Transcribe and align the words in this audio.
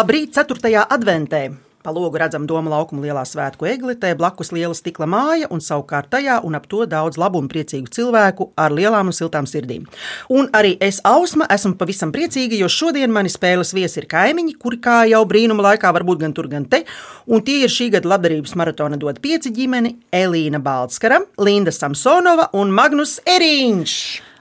Labrīt, 0.00 0.32
4. 0.32 0.80
adventē! 0.88 1.50
Pa 1.84 1.92
logu 1.92 2.16
redzam 2.16 2.46
Doma 2.48 2.70
laukuma 2.72 3.02
lielā 3.04 3.20
svētku 3.28 3.66
eglitē, 3.68 4.14
blakus 4.16 4.48
liela 4.48 4.72
stikla 4.72 5.04
māja 5.04 5.50
un 5.52 5.60
savukārt 5.60 6.08
tajā 6.14 6.38
un 6.46 6.56
ap 6.56 6.64
to 6.72 6.86
daudz 6.88 7.20
labu 7.20 7.36
un 7.42 7.50
priecīgu 7.52 7.92
cilvēku 7.92 8.46
ar 8.56 8.72
lielām 8.72 9.12
un 9.12 9.16
siltām 9.16 9.44
sirdīm. 9.50 9.84
Un 10.32 10.48
arī 10.56 10.78
es, 10.80 11.02
Ausma, 11.04 11.44
esmu 11.52 11.74
pavisam 11.76 12.14
priecīga, 12.16 12.56
jo 12.62 12.70
šodien 12.72 13.12
mani 13.12 13.28
spēles 13.28 13.74
viesi 13.76 14.00
ir 14.00 14.08
kaimiņi, 14.08 14.56
kuri 14.62 14.80
kā 14.80 15.02
jau 15.10 15.20
brīnuma 15.28 15.68
laikā 15.68 15.92
var 15.92 16.08
būt 16.08 16.24
gan 16.24 16.32
tur, 16.32 16.48
gan 16.48 16.64
te. 16.64 16.86
Un 17.28 17.44
tie 17.44 17.60
ir 17.66 17.76
šī 17.76 17.92
gada 17.98 18.08
labdarības 18.14 18.56
maratona 18.56 18.96
dod 18.96 19.20
pieci 19.20 19.52
ģimeni- 19.52 19.98
Elīna 20.24 20.64
Balskara, 20.64 21.20
Linda 21.36 21.76
Samsonova 21.76 22.48
un 22.56 22.72
Magnus 22.72 23.18
Eriņš. 23.28 23.98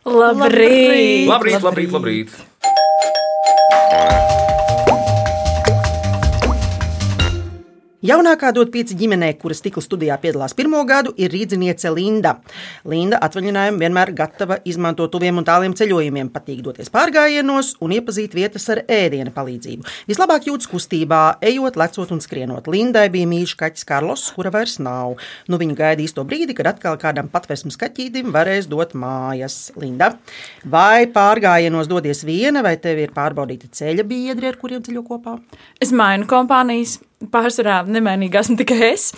Labrīt! 0.07 1.27
Labrīt, 1.27 1.63
labrīt, 1.67 1.91
labrīt! 1.91 2.29
Jaunākā 8.09 8.49
dod 8.55 8.71
pieci 8.73 8.95
ģimenē, 8.97 9.27
kuras 9.37 9.59
stikla 9.61 9.83
studijā 9.85 10.15
piedalās 10.17 10.55
pirmo 10.57 10.79
gadu, 10.87 11.11
ir 11.21 11.29
rīzniece 11.29 11.91
Linda. 11.93 12.31
Linda 12.89 13.19
atvaļinājumu 13.21 13.81
vienmēr 13.83 14.11
gatava 14.17 14.55
izmantot 14.65 15.11
tuviem 15.13 15.37
un 15.37 15.45
tāliem 15.45 15.75
ceļojumiem, 15.77 16.31
patīk 16.33 16.63
doties 16.65 16.89
pārgājienos 16.89 17.75
un 17.85 17.91
iepazīt 17.93 18.33
vietas 18.33 18.65
ar 18.73 18.81
ēdienu 18.89 19.29
palīdzību. 19.35 19.85
Vislabāk 20.09 20.47
jūtas 20.49 20.71
kustībā, 20.71 21.19
ejot, 21.51 21.77
lecot 21.77 22.13
un 22.15 22.23
skrienot. 22.23 22.71
Lindai 22.73 23.03
bija 23.13 23.27
mīļš 23.29 23.53
kaķis 23.59 23.85
Karlos, 23.91 24.23
kura 24.33 24.49
vairs 24.55 24.79
nav. 24.81 25.19
Nu, 25.51 25.59
viņa 25.61 25.77
gaida 25.77 26.01
īsto 26.01 26.25
brīdi, 26.25 26.55
kad 26.57 26.71
atkal 26.71 26.97
kādam 26.97 27.29
patvērsmes 27.29 27.77
kaķītim 27.83 28.31
varēs 28.33 28.71
dot 28.71 28.95
mājas. 28.97 29.59
Linda, 29.77 30.15
vai 30.65 31.03
pārgājienos 31.13 31.91
dodies 31.91 32.23
viena, 32.25 32.65
vai 32.65 32.73
tev 32.81 33.03
ir 33.05 33.13
pārbaudīti 33.13 33.69
ceļa 33.69 34.07
biedri, 34.15 34.49
ar 34.49 34.57
kuriem 34.57 34.81
ceļo 34.87 35.05
kopā? 35.11 35.37
Es 35.77 35.93
mainu 35.93 36.25
kompānijas. 36.31 36.97
Pārsvarā 37.19 37.81
nemainīgi 37.83 38.39
esmu 38.39 38.55
tikai 38.61 38.77
es. 38.93 39.09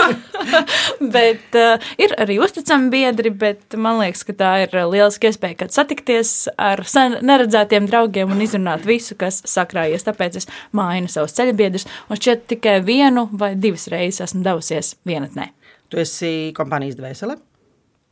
bet 1.16 1.56
uh, 1.56 1.88
ir 1.96 2.12
arī 2.20 2.36
uzticami 2.44 2.90
biedri, 2.92 3.32
bet 3.32 3.76
man 3.80 4.02
liekas, 4.02 4.26
ka 4.28 4.36
tā 4.36 4.50
ir 4.66 4.76
lieliska 4.76 5.30
iespēja, 5.30 5.62
kad 5.62 5.72
satikties 5.72 6.34
ar 6.60 6.84
neredzētiem 7.24 7.88
draugiem 7.88 8.34
un 8.34 8.44
izrunāt 8.44 8.84
visu, 8.84 9.16
kas 9.16 9.40
sakrājies. 9.48 10.04
Tāpēc 10.04 10.40
es 10.42 10.50
mainu 10.76 11.08
savus 11.08 11.36
ceļabiedrus, 11.40 11.88
un 12.12 12.20
šķiet 12.20 12.46
tikai 12.52 12.78
vienu 12.84 13.30
vai 13.32 13.54
divas 13.56 13.88
reizes 13.88 14.28
esmu 14.28 14.44
devusies 14.44 14.94
vienatnē. 15.08 15.50
Tu 15.90 16.04
esi 16.04 16.34
kompānijas 16.54 17.00
dvēsele. 17.00 17.40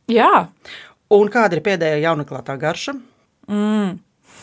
Jā, 0.09 0.47
Un 1.09 1.29
kāda 1.33 1.57
ir 1.57 1.63
pēdējā 1.65 2.03
jaunaklātā 2.03 2.53
garša? 2.61 2.93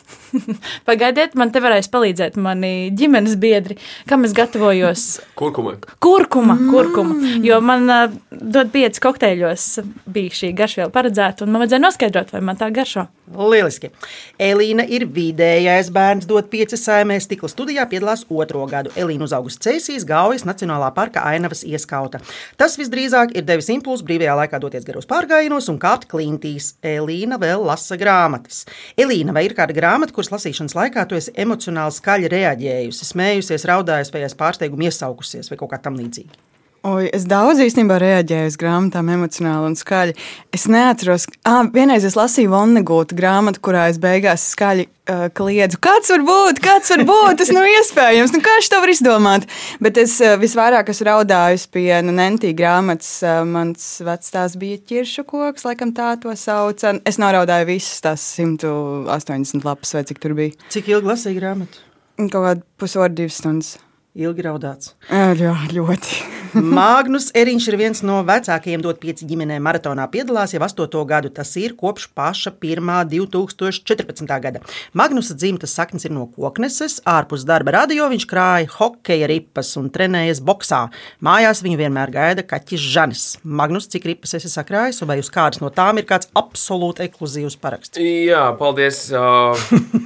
pagaidiet, 0.89 1.35
man 1.39 1.53
te 1.55 1.63
varēs 1.63 1.91
palīdzēt 1.93 2.39
mani 2.41 2.91
ģimenes 2.97 3.37
biedri, 3.41 3.79
kam 4.09 4.27
es 4.29 4.35
gatavojos. 4.37 5.07
Kurkuma. 5.39 5.77
Kurkuma, 6.03 6.59
kurkuma. 6.71 7.19
Jo 7.45 7.61
man 7.65 7.91
uh, 7.91 8.17
dod 8.31 8.73
pieci 8.75 9.03
kokteļos, 9.03 9.69
bija 10.13 10.41
šī 10.41 10.53
garšviela 10.57 10.93
paredzēta, 10.95 11.45
un 11.45 11.55
man 11.55 11.65
vajadzēja 11.65 11.85
noskaidrot, 11.85 12.35
vai 12.35 12.43
man 12.45 12.61
tā 12.61 12.71
garšo. 12.75 13.07
Lieliski. 13.27 13.91
Elīna 14.39 14.85
ir 14.87 15.07
vidējais 15.11 15.89
bērns, 15.95 16.29
dod 16.31 16.47
pieci 16.51 16.79
saimē, 16.79 17.17
stikla 17.23 17.51
studijā 17.51 17.87
piedalās 17.91 18.23
otro 18.31 18.63
gadu. 18.71 18.93
Elīna 18.95 19.27
uzaugusi 19.27 19.59
Cēsīs, 19.65 20.05
Gaujas 20.07 20.45
Nacionālā 20.47 20.93
parka 20.95 21.25
ainavas 21.27 21.65
ieskauta. 21.67 22.21
Tas 22.61 22.79
visdrīzāk 22.79 23.35
ir 23.35 23.47
devis 23.49 23.71
impulsu 23.75 24.07
brīvajā 24.07 24.37
laikā 24.43 24.61
doties 24.63 24.87
garos 24.87 25.09
pārgājienos 25.11 25.67
un 25.73 25.81
kāpt 25.83 26.07
klintīs. 26.13 26.77
Elīna 26.87 27.41
vēl 27.43 27.67
lasa 27.67 27.99
grāmatas. 27.99 28.63
Elīna, 28.95 29.35
vai 29.35 29.49
ir 29.49 29.57
kāda 29.59 29.75
grāmata, 29.75 29.96
kuras 30.13 30.29
lasīšanas 30.33 30.75
laikā 30.77 31.07
tu 31.09 31.17
esi 31.17 31.33
emocionāli 31.39 31.95
skaļi 31.97 32.31
reaģējusi, 32.33 33.09
smējusies, 33.09 33.65
raudājusi 33.71 34.13
vai 34.13 34.27
aiz 34.27 34.35
pārsteigumu 34.37 34.89
iesaukusies 34.91 35.49
vai 35.51 35.59
kaut 35.61 35.73
kā 35.73 35.81
tam 35.83 35.97
līdzīga? 36.01 36.37
Oi, 36.87 37.09
es 37.11 37.25
daudz 37.27 37.59
īstenībā 37.65 37.97
reaģēju 37.99 38.47
uz 38.53 38.57
grāmatām, 38.61 39.09
emocionāli 39.11 39.73
un 39.73 39.75
skaļi. 39.75 40.13
Es 40.55 40.69
neatceros, 40.71 41.25
ah, 41.49 41.65
vienreiz 41.75 42.05
es 42.07 42.15
lasīju 42.15 42.53
Vonnegūta 42.53 43.17
grāmatu, 43.19 43.59
kurā 43.65 43.89
es 43.91 43.97
beigās 43.99 44.45
skaļi 44.53 44.85
uh, 44.87 45.25
kliedzu. 45.35 45.81
Kāds 45.83 46.13
var 46.15 46.23
būt? 46.29 46.61
Kāds 46.63 46.93
var 46.93 47.03
būt? 47.09 47.41
Tas 47.41 47.51
nav 47.57 47.67
iespējams. 47.73 48.35
Nu, 48.37 48.43
kā 48.45 48.55
viņš 48.61 48.69
to 48.71 48.79
var 48.85 48.93
izdomāt? 48.93 49.49
Bet 49.83 49.99
es 49.99 50.15
uh, 50.23 50.37
visvairāk 50.39 50.93
esmu 50.93 51.09
raudājusi 51.09 51.73
pie 51.75 51.89
nu, 52.07 52.15
Nentī 52.15 52.53
grāmatas. 52.55 53.11
Uh, 53.25 53.41
mans 53.51 53.89
vecāks 54.07 54.55
bija 54.61 54.79
ķiršu 54.93 55.27
koks, 55.27 55.67
laikam 55.67 55.91
tā 55.97 56.13
to 56.23 56.37
sauca. 56.39 56.95
Es 57.09 57.19
noraudāju 57.19 57.67
visas 57.73 58.05
tās 58.05 58.29
180 58.39 59.67
lapas, 59.67 59.97
vai 59.97 60.05
cik 60.07 60.23
tur 60.23 60.39
bija. 60.39 60.55
Cik 60.71 60.93
ilgi 60.95 61.11
lasīja 61.11 61.41
grāmatu? 61.41 61.83
Kaut 62.29 62.39
kāda 62.39 62.63
pusotra, 62.79 63.11
divas 63.11 63.43
stundas. 63.43 63.75
Ilgi 64.17 64.45
raudāts. 64.47 64.95
Jā, 65.13 65.53
ļoti. 65.77 66.23
Magnus 66.79 67.27
Eriņš 67.37 67.67
ir 67.69 67.77
viens 67.77 67.99
no 68.07 68.23
vecākajiem 68.25 68.81
dot 68.81 68.97
pieci 69.03 69.27
ģimenē 69.29 69.59
maratonā 69.61 70.07
piedalās 70.09 70.55
jau 70.55 70.63
astoto 70.65 71.03
gadu. 71.09 71.29
Tas 71.35 71.51
ir 71.61 71.75
kopš 71.77 72.07
paša 72.17 72.55
1. 72.57 72.81
2014. 73.13 74.25
gada. 74.41 74.63
Magnusa 74.97 75.37
dzimtas 75.37 75.77
saknes 75.77 76.09
ir 76.09 76.15
no 76.17 76.25
kokneses, 76.33 77.03
ārpus 77.05 77.45
darba 77.49 77.77
radio 77.77 78.09
viņš 78.09 78.27
krāja 78.31 78.73
hokeja 78.79 79.29
ripas 79.29 79.75
un 79.77 79.93
trenējas 79.93 80.41
boxā. 80.41 80.87
Mājās 81.21 81.61
viņu 81.67 81.83
vienmēr 81.85 82.15
gaida 82.17 82.47
kaķis 82.47 82.89
Žanis. 82.97 83.27
Magnus, 83.45 83.91
cik 83.93 84.09
ripas 84.15 84.39
esi 84.41 84.49
sakrājis, 84.53 85.05
vai 85.05 85.21
uz 85.21 85.29
kādas 85.33 85.61
no 85.61 85.69
tām 85.69 86.01
ir 86.01 86.09
kāds 86.09 86.33
absolūti 86.33 87.05
ekskluzīvs 87.05 87.61
paraksts? 87.61 88.01
Jā, 88.01 88.49
paldies. 88.57 89.11
Uh, 89.13 89.53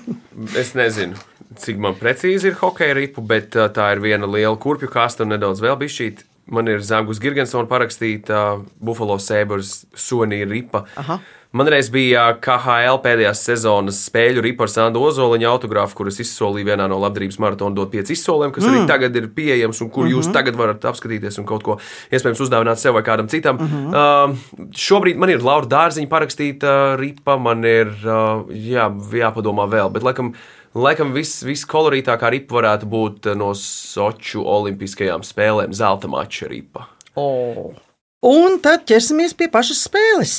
es 0.60 0.74
nezinu, 0.74 1.14
cik 1.58 1.80
man 1.82 1.96
precīzi 1.98 2.50
ir 2.50 2.58
hokeja 2.60 2.94
ripu, 2.98 3.24
bet 3.26 3.56
uh, 3.58 3.70
tā 3.74 3.92
ir 3.94 4.04
viena 4.04 4.28
liela 4.30 4.56
kurpju 4.60 4.90
kasta 4.92 5.26
un 5.26 5.34
nedaudz 5.34 5.62
vēl 5.64 5.78
bišķīt. 5.80 6.24
Man 6.50 6.66
ir 6.70 6.82
Zāģis 6.82 7.20
Gigantsons 7.22 7.70
parakstīta 7.70 8.40
uh, 8.56 8.64
Buffalo 8.82 9.18
Sabres 9.22 9.84
Sonija 9.94 10.48
ripa. 10.50 10.84
Aha. 10.98 11.20
Man 11.50 11.66
reiz 11.66 11.88
bija 11.90 12.28
KHL 12.38 13.00
pēdējās 13.02 13.40
sezonas 13.42 13.96
spēļu 14.06 14.42
ripa 14.44 14.68
ar 14.68 14.70
Sandu 14.70 15.00
Ozoliņa 15.02 15.48
autogrāfu, 15.50 15.96
kuras 15.98 16.20
izsolīja 16.22 16.68
vienā 16.68 16.86
no 16.90 17.00
labdarības 17.02 17.40
maratona 17.42 17.74
dot 17.74 17.90
pieci 17.90 18.14
izsolēm, 18.14 18.52
kas 18.54 18.68
mm. 18.68 18.70
arī 18.70 18.84
tagad 18.86 19.18
ir 19.18 19.26
pieejams 19.34 19.80
un 19.82 19.90
kur 19.90 20.04
mm 20.04 20.12
-hmm. 20.12 20.14
jūs 20.14 20.30
tagad 20.36 20.54
varat 20.54 20.86
apskatīties 20.86 21.40
un 21.42 21.48
kaut 21.50 21.66
ko 21.66 21.76
iespējams 22.14 22.44
uzdāvināt 22.46 22.78
sev 22.78 22.94
vai 22.94 23.02
kādam 23.02 23.26
citam. 23.26 23.58
Mm 23.58 23.66
-hmm. 23.66 24.30
uh, 24.30 24.70
šobrīd 24.70 25.18
man 25.18 25.30
ir 25.30 25.42
Laura 25.42 25.66
Dārziņa 25.66 26.08
parakstīta 26.08 26.96
ripa, 26.96 27.36
man 27.36 27.64
ir 27.64 27.88
uh, 28.06 28.46
jā, 28.54 28.86
jāpadomā 29.10 29.66
vēl, 29.66 29.90
bet 29.90 30.02
laikam. 30.02 30.34
Laikam 30.70 31.10
viss 31.10 31.40
vis 31.42 31.64
kolorītākā 31.66 32.28
ripa 32.30 32.60
varētu 32.60 32.86
būt 32.86 33.24
no 33.34 33.48
Soču 33.58 34.44
Olimpiskajām 34.46 35.24
spēlēm, 35.26 35.74
zelta 35.74 36.06
mača 36.06 36.46
ripa. 36.46 36.86
Oh. 37.18 37.74
Un 38.22 38.60
tad 38.62 38.86
ķersimies 38.86 39.34
pie 39.34 39.50
pašas 39.50 39.82
spēles. 39.88 40.36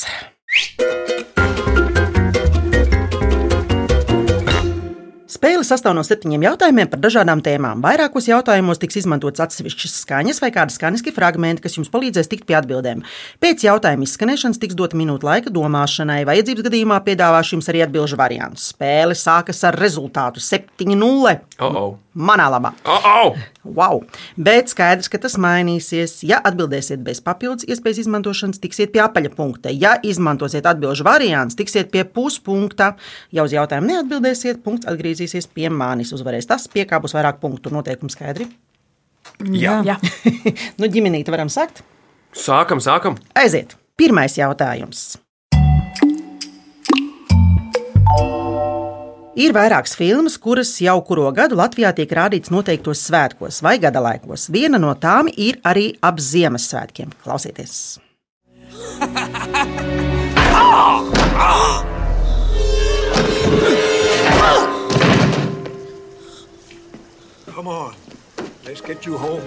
Spēle 5.41 5.63
sastāv 5.65 5.95
no 5.97 6.03
septiņiem 6.05 6.43
jautājumiem 6.45 6.89
par 6.91 6.99
dažādām 7.01 7.39
tēmām. 7.41 7.79
Vairākos 7.81 8.27
jautājumos 8.29 8.77
tiks 8.77 8.99
izmantots 8.99 9.41
atsevišķas 9.41 9.95
skaņas 10.03 10.37
vai 10.43 10.51
kādi 10.53 10.75
skaņas 10.75 11.01
fragmenti, 11.15 11.63
kas 11.63 11.79
jums 11.79 11.89
palīdzēs 11.89 12.29
tikt 12.29 12.45
pie 12.45 12.59
atbildēm. 12.59 13.01
Pēc 13.41 13.65
jautājuma 13.65 14.05
izskanēšanas 14.05 14.61
tiks 14.61 14.77
dota 14.77 14.99
minūte 15.01 15.25
laika 15.25 15.49
domāšanai, 15.49 16.19
vajadzības 16.29 16.67
gadījumā 16.67 16.99
piedāvāšu 17.07 17.55
jums 17.57 17.71
arī 17.73 17.81
atbildžu 17.87 18.21
variantus. 18.21 18.67
Spēle 18.75 19.17
sākas 19.17 19.63
ar 19.65 19.81
rezultātu 19.81 20.45
7-0. 20.45 21.33
Oh, 21.57 21.73
oh. 21.73 21.97
Manā 22.11 22.49
labā. 22.51 22.73
Oh, 22.83 23.05
oh. 23.07 23.37
Wow! 23.63 24.01
Bet 24.35 24.67
skaidrs, 24.73 25.07
ka 25.07 25.15
tas 25.21 25.37
mainīsies. 25.39 26.17
Ja 26.27 26.41
atbildēsiet 26.43 26.99
bez 27.05 27.21
papildus 27.23 27.63
iespējas 27.71 28.01
izmantošanas, 28.03 28.59
tiksiet 28.59 28.91
pie 28.91 28.99
apaļa 29.05 29.31
punkta. 29.37 29.71
Ja 29.71 29.93
izmantosiet 30.03 30.67
atbildžu 30.67 31.07
variantus, 31.07 31.55
tiksiet 31.61 31.87
pie 31.93 32.03
puspunkta. 32.03 32.93
Ja 33.31 33.47
uz 33.47 33.55
jautājumu 33.55 33.93
neatbildēsiet, 33.93 34.59
punkts 34.65 34.91
atgriezīsies 34.91 35.47
pie 35.55 35.69
manis. 35.71 36.11
Uzvarēs 36.11 36.51
tas, 36.51 36.67
pie 36.67 36.83
kā 36.89 36.99
būs 36.99 37.15
vairāk 37.15 37.39
punktu. 37.39 37.71
Noteikumi 37.71 38.11
skaidri. 38.11 38.49
Jā. 39.47 39.79
Jā. 39.87 39.95
nu, 40.81 40.91
ģimenīte 40.91 41.31
varam 41.31 41.53
sākt. 41.53 41.85
Sākam, 42.35 42.83
sākam. 42.83 43.15
Aiziet! 43.39 43.77
Pirmais 43.95 44.35
jautājums. 44.35 45.13
Ir 49.31 49.53
vairākas 49.55 49.93
filmas, 49.95 50.33
kuras 50.35 50.73
jau 50.83 50.97
kuru 51.07 51.29
gadu 51.31 51.55
Latvijā 51.55 51.93
tiek 51.95 52.11
rādītas 52.11 52.51
noteiktos 52.51 52.99
svētkos 53.07 53.61
vai 53.63 53.77
gada 53.79 54.01
laikos. 54.03 54.49
Viena 54.51 54.75
no 54.75 54.91
tām 54.99 55.29
ir 55.31 55.61
arī 55.63 55.93
ap 56.03 56.19
Ziemassvētkiem. 56.19 57.13
Klausieties! 57.23 58.01
Come 67.55 67.67
on, 67.67 67.95
let's 68.65 68.81
get 68.81 69.05
you 69.05 69.15
home. 69.15 69.43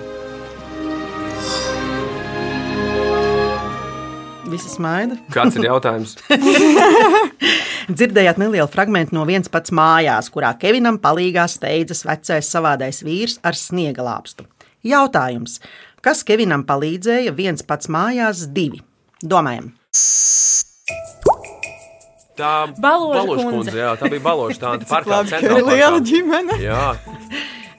Visi 4.49 4.71
smaida. 4.71 5.21
Kāds 5.35 5.57
ir 5.59 5.69
jautājums? 5.69 6.17
Dzirdējāt 7.85 8.39
nelielu 8.41 8.69
fragment 8.71 9.13
no 9.13 9.27
viens 9.29 9.51
pats 9.53 9.73
mājās, 9.75 10.31
kurā 10.33 10.55
Kevinam 10.61 10.97
palīgā 11.03 11.45
steidzas 11.53 12.05
vecais 12.09 12.49
savādais 12.49 13.03
vīrs 13.05 13.37
ar 13.45 13.59
sniega 13.59 14.05
lāpstu. 14.07 14.47
Jautājums, 14.85 15.59
kas 16.05 16.25
Kevinam 16.25 16.65
palīdzēja 16.69 17.35
viens 17.37 17.65
pats 17.67 17.91
mājās 17.93 18.47
divi? 18.57 18.81
Domājam, 19.25 19.73
Tā 22.35 22.67
Baloža 22.83 23.21
Baloža 23.21 23.45
kundze. 23.47 23.73
Jā, 23.79 23.93
tā 23.95 24.09
bija 24.11 24.23
Baloža 24.25 24.59
tāda 24.59 24.87
parkā. 24.91 25.21
Labi, 25.21 25.31
ka 25.31 25.39
ir 25.39 25.45
centrālparkā. 25.45 25.77
liela 25.77 26.01
ģimene. 26.09 26.57
Jā. 26.59 26.81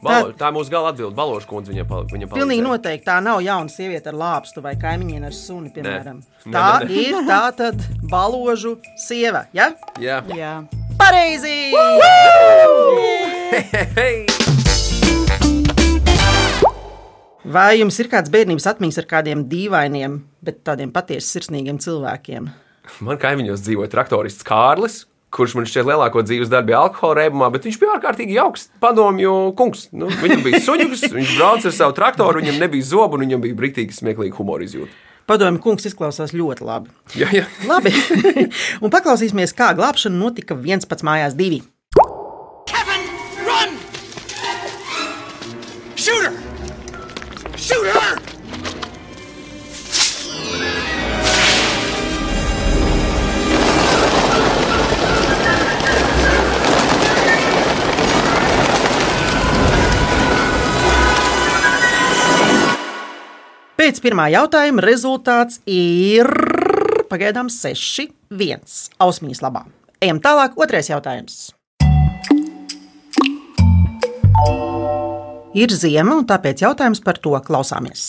Balo, 0.05 0.31
tā 0.37 0.49
ir 0.51 0.55
mūsu 0.55 0.71
gala 0.73 0.91
atbilde. 0.93 1.15
Baloža 1.17 1.47
kundze 1.49 1.73
viņa, 1.73 1.85
pal, 1.89 2.03
viņa 2.05 2.27
palīdzēja. 2.29 2.37
pilnīgi 2.39 2.63
noteikti 2.65 3.07
tā 3.07 3.17
nav 3.25 3.41
jauna 3.45 3.73
sieviete 3.73 4.11
ar 4.13 4.17
lāpstu 4.21 4.61
vai 4.65 4.75
kaimiņiem 4.81 5.25
ar 5.29 5.33
suni, 5.35 5.71
piemēram. 5.75 6.19
Nē, 6.45 6.53
Tā 6.53 6.65
nē, 6.83 6.85
nē. 6.85 7.03
ir 7.03 7.19
tā 7.29 7.41
tad 7.57 7.81
baložu 8.11 8.75
sieva. 9.01 9.45
Ja? 9.57 9.71
Jā. 9.99 10.21
Jā. 10.37 10.53
Pareizi! 10.99 11.73
Hei! 13.97 14.25
Vai 17.45 17.77
jums 17.77 17.97
ir 18.01 18.07
kāds 18.09 18.31
bērnības 18.33 18.65
atmiņas 18.71 18.97
ar 19.03 19.05
kādiem 19.09 19.43
dīvainiem, 19.49 20.15
bet 20.45 20.63
tādiem 20.65 20.89
patiesi 20.93 21.29
sirsnīgiem 21.35 21.77
cilvēkiem? 21.83 22.47
Man 23.05 23.19
kaimiņos 23.21 23.61
dzīvoja 23.65 23.91
traktorists 23.93 24.45
Kārlis. 24.45 25.03
Kurš 25.35 25.57
man 25.57 25.65
šķiet 25.67 25.87
lielāko 25.89 26.21
dzīves 26.23 26.47
daļu 26.51 26.69
bija 26.69 26.81
alkohola 26.85 27.17
reibumā, 27.19 27.49
bet 27.51 27.65
viņš 27.67 27.79
bija 27.81 27.97
ārkārtīgi 27.97 28.37
jauks 28.37 28.69
padomju 28.83 29.33
kungs. 29.59 29.89
Nu, 29.91 30.07
viņam 30.21 30.45
bija 30.45 30.61
suņuks, 30.63 31.09
viņš 31.17 31.33
brauca 31.35 31.67
ar 31.67 31.75
savu 31.75 31.95
traktoru, 31.97 32.39
viņam 32.39 32.61
nebija 32.63 32.87
zobu, 32.87 33.19
un 33.19 33.25
viņam 33.25 33.43
bija 33.43 33.57
brīvīgi 33.59 33.97
smieklīgi 33.97 34.37
humora 34.37 34.63
izjūta. 34.63 34.93
Padomju 35.27 35.59
kungs 35.63 35.87
izklausās 35.89 36.35
ļoti 36.37 36.67
labi. 36.67 36.93
Jā, 37.17 37.31
jā. 37.33 37.47
Labi, 37.65 37.91
un 38.83 38.93
paklausīsimies, 38.93 39.55
kā 39.57 39.71
glābšana 39.75 40.15
notika 40.21 40.55
viens 40.55 40.87
pats 40.87 41.03
mājās 41.03 41.35
divi. 41.35 41.63
Kevin, 42.69 43.09
run! 43.47 43.75
Shoot 45.97 46.29
her! 46.29 46.39
Shoot 47.57 47.91
her! 47.91 48.34
Pēc 63.85 63.99
pirmā 64.01 64.23
jautājuma 64.33 64.81
rezultāts 64.81 65.59
ir 65.69 66.25
pagaidām 67.05 67.51
6, 67.53 68.07
1. 68.33 68.63
Ausmīs 69.05 69.43
labā. 69.45 69.61
Ejam 70.01 70.17
tālāk, 70.23 70.55
otrais 70.57 70.89
jautājums. 70.89 71.51
Ir 75.53 75.69
ziema, 75.69 76.15
un 76.17 76.25
tāpēc 76.25 76.65
jautājums 76.65 77.03
par 77.05 77.21
to 77.21 77.37
klausāmies. 77.45 78.07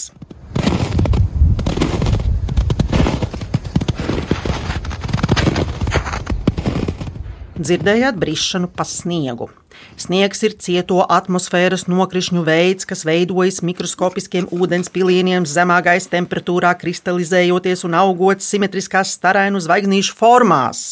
Dzirdējāt 7.61 8.17
brišanu 8.25 8.73
pa 8.73 8.89
sniegu. 8.89 9.53
Sniegs 9.97 10.43
ir 10.45 10.55
cieto 10.61 10.99
atmosfēras 11.03 11.87
nokrišņu 11.89 12.43
veids, 12.45 12.85
kas 12.89 13.07
veidojas 13.09 13.63
mikroskopiskiem 13.65 14.51
ūdens 14.53 14.93
pilieniem 14.93 15.47
zemā 15.49 15.79
gaisa 15.87 16.13
temperatūrā, 16.13 16.75
kristalizējoties 16.81 17.87
un 17.89 17.97
augot 17.97 18.45
simetriskās 18.45 19.15
starainu 19.17 19.63
zvaigznīšu 19.65 20.19
formās. 20.19 20.85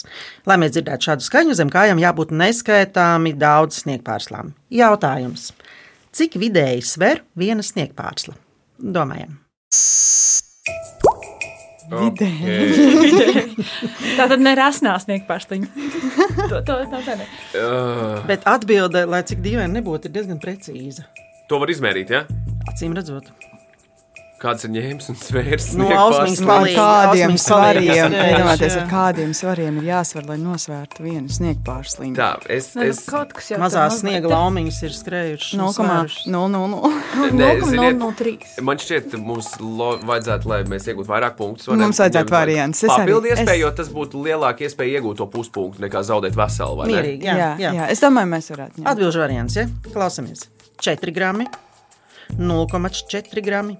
Lai 0.48 0.56
mēs 0.62 0.75
dzirdētu 0.78 1.10
šādu 1.10 1.28
skaņu, 1.28 1.58
zem 1.60 1.72
kājām 1.75 2.00
jābūt 2.00 2.32
neskaitāmi 2.32 3.36
daudz 3.36 3.84
sniegpārslām. 3.84 4.54
Jautājums: 4.72 5.50
cik 6.16 6.40
vidēji 6.40 6.84
sver 6.94 7.25
viena 7.36 7.64
sniegpārsla? 7.66 8.38
Domājam! 8.81 9.40
Okay. 11.90 13.44
Tā 14.19 14.26
tad 14.31 14.40
nerasnā 14.40 14.94
sniegt 15.02 15.26
pārsliņu. 15.28 15.69
To, 16.44 16.58
to, 16.66 16.75
to, 16.90 16.98
tā 17.06 17.14
ne. 17.16 17.25
Uh, 17.56 18.19
Bet 18.28 18.42
atbilde, 18.48 19.04
lai 19.08 19.22
cik 19.26 19.40
dīvaini 19.44 19.78
nebūtu, 19.78 20.10
ir 20.10 20.14
diezgan 20.19 20.40
precīza. 20.42 21.06
to 21.48 21.58
var 21.62 21.70
izmērīt, 21.72 22.10
ja? 22.12 22.25
Acīm 22.70 22.92
redzot, 22.96 23.31
Kāds 24.44 24.67
ir 24.67 24.73
ņēmis 24.75 25.06
un 25.08 25.17
svērs? 25.17 25.67
No 25.81 25.87
Ar 25.88 26.12
Palīdz, 26.12 26.41
kādiem 26.76 27.31
svariem, 27.41 27.87
Jā. 27.96 28.08
ar 28.12 28.88
kādiem 28.91 29.31
svariem 29.32 29.79
ir 29.81 29.87
jāsver, 29.88 30.26
lai 30.29 30.37
nosvērtu 30.43 31.00
vienu 31.06 31.32
sniegpārsliņu. 31.32 32.12
Tā, 32.19 32.26
es, 32.52 32.67
Ne, 32.76 32.82
nu, 32.85 32.91
es, 32.93 33.00
kaut 33.08 33.32
kas 33.32 33.49
jau 33.55 33.58
mazās 33.62 33.96
sniega 34.02 34.29
laumiņas 34.29 34.82
ir 34.85 34.93
skrējušas. 34.99 35.55
un 35.56 35.73
svērušas. 35.73 36.26
0,000. 36.29 36.93
Nē, 37.41 37.49
ziniet, 37.64 37.96
0,003. 38.02 38.61
Man 38.69 38.82
šķiet, 38.85 39.17
mums 39.25 39.49
lo, 39.64 39.94
vajadzētu, 40.05 40.50
lai 40.52 40.61
mēs 40.69 40.91
iegūtu 40.93 41.08
vairāk 41.14 41.38
punktus. 41.41 41.70
Mums 41.73 42.02
vajadzētu 42.05 42.37
variants. 42.37 42.85
Es 42.85 42.91
arī- 42.91 43.06
Papildu 43.08 43.32
es- 43.32 43.41
iespēju, 43.41 43.64
jo 43.64 43.70
tas 43.81 43.88
būtu 43.96 44.20
lielāka 44.29 44.69
iespēja 44.69 45.00
iegūt 45.00 45.23
to 45.23 45.26
puspunktu 45.32 45.81
nekā 45.88 46.05
zaudēt 46.05 46.37
veselu. 46.37 46.76
vai 46.82 46.87
ne? 46.91 46.93
Mierīgi, 47.00 47.25
jā, 47.25 47.37
Jā, 47.41 47.50
jā. 47.64 47.73
jā. 47.81 47.88
Es 47.96 48.00
domāju, 48.05 48.29
mēs 48.37 48.50
varētu. 48.52 48.76
ņemt. 48.82 48.93
Atbilžu 48.93 49.19
variants, 49.25 49.56
ja? 49.56 49.64
Klausamies. 49.93 50.44
4 50.85 51.12
grami, 51.17 51.46
0,4 52.38 53.41
grami, 53.44 53.79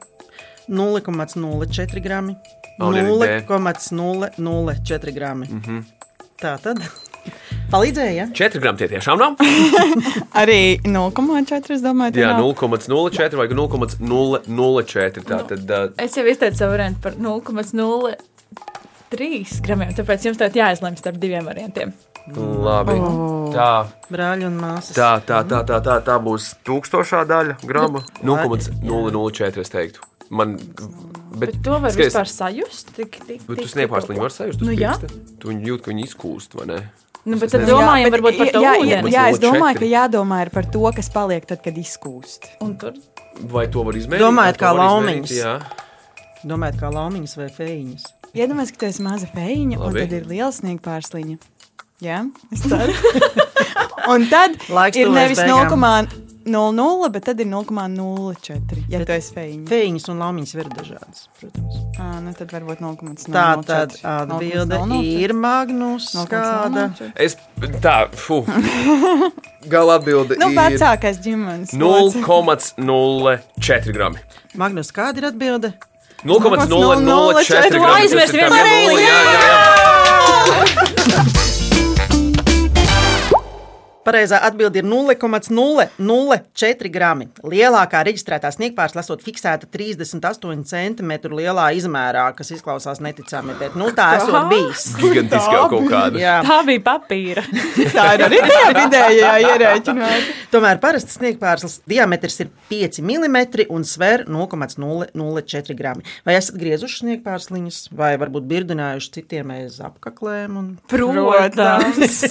0,04 0.69 2.00
grami, 2.02 2.37
Un 2.81 2.96
ir 2.96 3.05
B. 3.05 3.08
0,004 3.46 5.12
grami. 5.14 5.46
Mm 5.50 5.61
-hmm. 5.61 5.82
Tā 6.43 6.58
tad 6.58 6.78
palīdzēja. 7.72 8.12
Ja? 8.12 8.26
4 8.34 8.61
gramu 8.61 8.78
tie 8.78 8.88
tiešām 8.88 9.19
nav. 9.19 9.32
Arī 10.43 10.81
0,4. 10.82 11.70
Es 11.76 11.82
domāju, 11.84 12.12
tā 12.12 12.16
Jā, 12.25 12.31
nav. 12.32 12.40
0,04 12.43 13.37
vai 13.40 13.49
0,004. 13.49 15.22
Tā 15.22 15.38
tad 15.49 15.70
uh, 15.70 15.76
Es 15.96 16.16
jau 16.16 16.26
izteicu 16.26 16.56
savu 16.58 16.70
variantu 16.75 17.00
par 17.02 17.12
0,03 17.14 19.61
gramiem, 19.62 19.94
tāpēc 19.94 20.25
jums 20.28 20.38
tagad 20.38 20.55
jāizlemj 20.61 20.97
starp 20.99 21.16
diviem 21.23 21.44
variantiem. 21.47 21.92
labi. 22.66 22.92
Tā, 23.54 23.85
Brāļi 24.11 24.44
un 24.47 24.59
māsas. 24.61 24.97
tā, 24.97 25.21
tā, 25.28 25.44
tā, 25.44 25.64
tā, 25.68 25.80
tā, 25.85 26.00
tā 26.04 26.18
būs 26.18 26.54
tūkstošā 26.64 27.25
daļa 27.28 27.54
grama. 27.62 28.00
0,004 28.23 29.61
es 29.61 29.68
teiktu. 29.71 30.00
Man, 30.35 30.57
bet, 30.59 31.53
Bet 31.55 31.57
to 31.67 31.79
var 31.83 31.93
skaties, 31.95 32.11
vispār 32.11 32.31
sajust. 32.31 32.91
Tik, 32.97 33.19
tik, 33.26 33.41
Bet 33.47 33.57
tu 33.57 33.62
tik- 33.62 33.71
sniegpārsliņu 33.75 34.23
var 34.25 34.35
sajust. 34.35 34.62
uz 34.62 34.67
Nu, 34.67 34.75
jā. 34.75 34.95
pirksta? 34.99 35.23
Tu 35.43 35.50
viņu 35.53 35.69
jūt, 35.71 35.83
ka 35.85 35.93
viņi 35.93 36.07
izkūst, 36.09 36.57
vai 36.59 36.67
ne? 36.73 36.79
Nu, 37.25 37.38
bet 37.41 37.55
tad 37.55 37.62
domājam, 37.64 38.11
bet 38.11 38.19
varbūt 38.19 38.37
par 38.43 38.50
to 38.53 38.61
jā, 38.61 38.73
jā, 38.85 38.99
jā, 39.09 39.23
es 39.33 39.38
0,04. 39.38 39.45
domāju, 39.47 39.79
ka 39.81 39.87
jādomā 39.88 40.41
ir 40.45 40.50
par 40.53 40.67
to, 40.75 40.83
kas 40.97 41.09
paliek 41.14 41.47
tad, 41.49 41.62
kad 41.64 41.79
izkūst. 41.81 42.50
Un 42.61 42.75
tur 42.76 42.99
Vai 43.50 43.64
to 43.67 43.83
var 43.83 43.97
izmērīt? 43.99 44.21
Domājat, 44.23 44.59
kā 44.61 44.71
laumiņas? 44.76 45.33
Jā. 45.35 45.55
Domājat, 46.45 46.76
kā 46.83 46.91
laumiņas 46.93 47.37
vai 47.41 47.49
fēniņas? 47.50 48.05
Iedomājieties, 48.35 48.73
ka 48.75 48.79
tu 48.83 48.87
esi 48.91 49.03
maza 49.03 49.26
un 49.81 49.88
Labi. 49.88 50.05
tad 50.05 50.12
ir 50.19 50.25
liela 50.31 50.50
sniegpārsliņa. 50.55 51.38
Jā, 52.05 52.21
es 52.53 52.61
ceru. 52.71 52.93
un 54.12 54.26
tad 54.31 54.59
Laiks 54.69 54.99
ir 55.00 55.09
nevis 55.11 55.38
beigām. 56.44 56.76
0,00, 56.76 57.10
bet 57.12 57.24
tad 57.24 57.40
ir 57.40 57.46
0,04. 57.46 58.82
Ja 58.92 59.00
tu 59.04 59.12
esi 59.12 59.32
feņa. 59.34 59.64
Fēniņas 59.70 60.08
un 60.12 60.18
laumiņas 60.22 60.54
ir 60.54 60.68
dažādas, 60.74 61.22
protams. 61.40 61.74
Ah, 61.98 62.18
nu 62.24 62.34
tad 62.36 62.52
varbūt 62.52 62.82
0,04. 62.84 63.32
Tā 63.32 63.46
tad 63.64 63.96
atbilde 64.02 64.80
ir 65.04 65.32
Magnus. 65.34 66.10
Kāda? 66.28 66.90
Es 67.16 67.36
tā, 67.80 67.96
fu. 68.12 68.42
Gala 69.72 69.96
atbilde 69.96 70.36
Nu, 70.36 70.50
ir 70.52 70.58
vecākais 70.58 71.18
ģimenes. 71.24 71.72
loceklis. 71.72 72.74
0,04 72.76 73.92
grami. 73.96 74.18
Magnus, 74.54 74.92
kāda 74.92 75.22
ir 75.22 75.30
atbilde? 75.32 75.72
0,004 76.24 77.70
grami. 77.72 78.00
Aizmirst 78.00 78.34
Tas 81.04 81.50
Pareizā 84.04 84.37
atbilde 84.44 84.82
ir 84.82 84.84
0,004 84.84 86.90
grami. 86.92 87.30
Lielākā 87.40 88.02
reģistrētā 88.04 88.50
sniegpārsla 88.52 89.00
esot 89.00 89.23
fiksēta 89.25 89.64
38 89.73 90.61
cm 90.68 91.12
lielā 91.32 91.70
izmērā, 91.78 92.26
kas 92.37 92.52
izklausās 92.52 93.00
neticami, 93.04 93.54
bet 93.61 93.78
nu, 93.80 93.88
tā 93.96 94.11
esot 94.18 94.50
bijis. 94.50 94.90
Gigantiskā 95.00 95.62
kaut 95.73 95.88
kāda. 95.88 96.20
Jā. 96.20 96.34
tā 96.44 96.58
bija 96.68 96.82
papīra. 96.84 97.44
Tā 97.94 98.04
ir 98.16 98.25
arī 98.26 98.38
tā 98.42 98.64
vidējā 98.76 99.32
ierēķināta. 99.54 100.34
Tomēr 100.52 100.80
parasts 100.82 101.16
sniegpārslas 101.18 101.80
diametrs 101.88 102.40
ir 102.44 102.50
5 102.70 103.00
mm 103.04 103.38
un 103.73 103.87
sver 103.88 104.26
0,004 104.28 105.78
grami. 105.78 106.04
Vai 106.26 106.37
esat 106.38 106.58
griezuši 106.61 107.04
sniegpārsliņas, 107.04 107.80
vai 107.96 108.14
varbūt 108.20 108.49
birdinājuši 108.50 109.12
citiem 109.18 109.54
aiz 109.56 109.80
apaklēm? 109.84 110.58
Un... 110.61 110.70
Protams. 110.90 112.25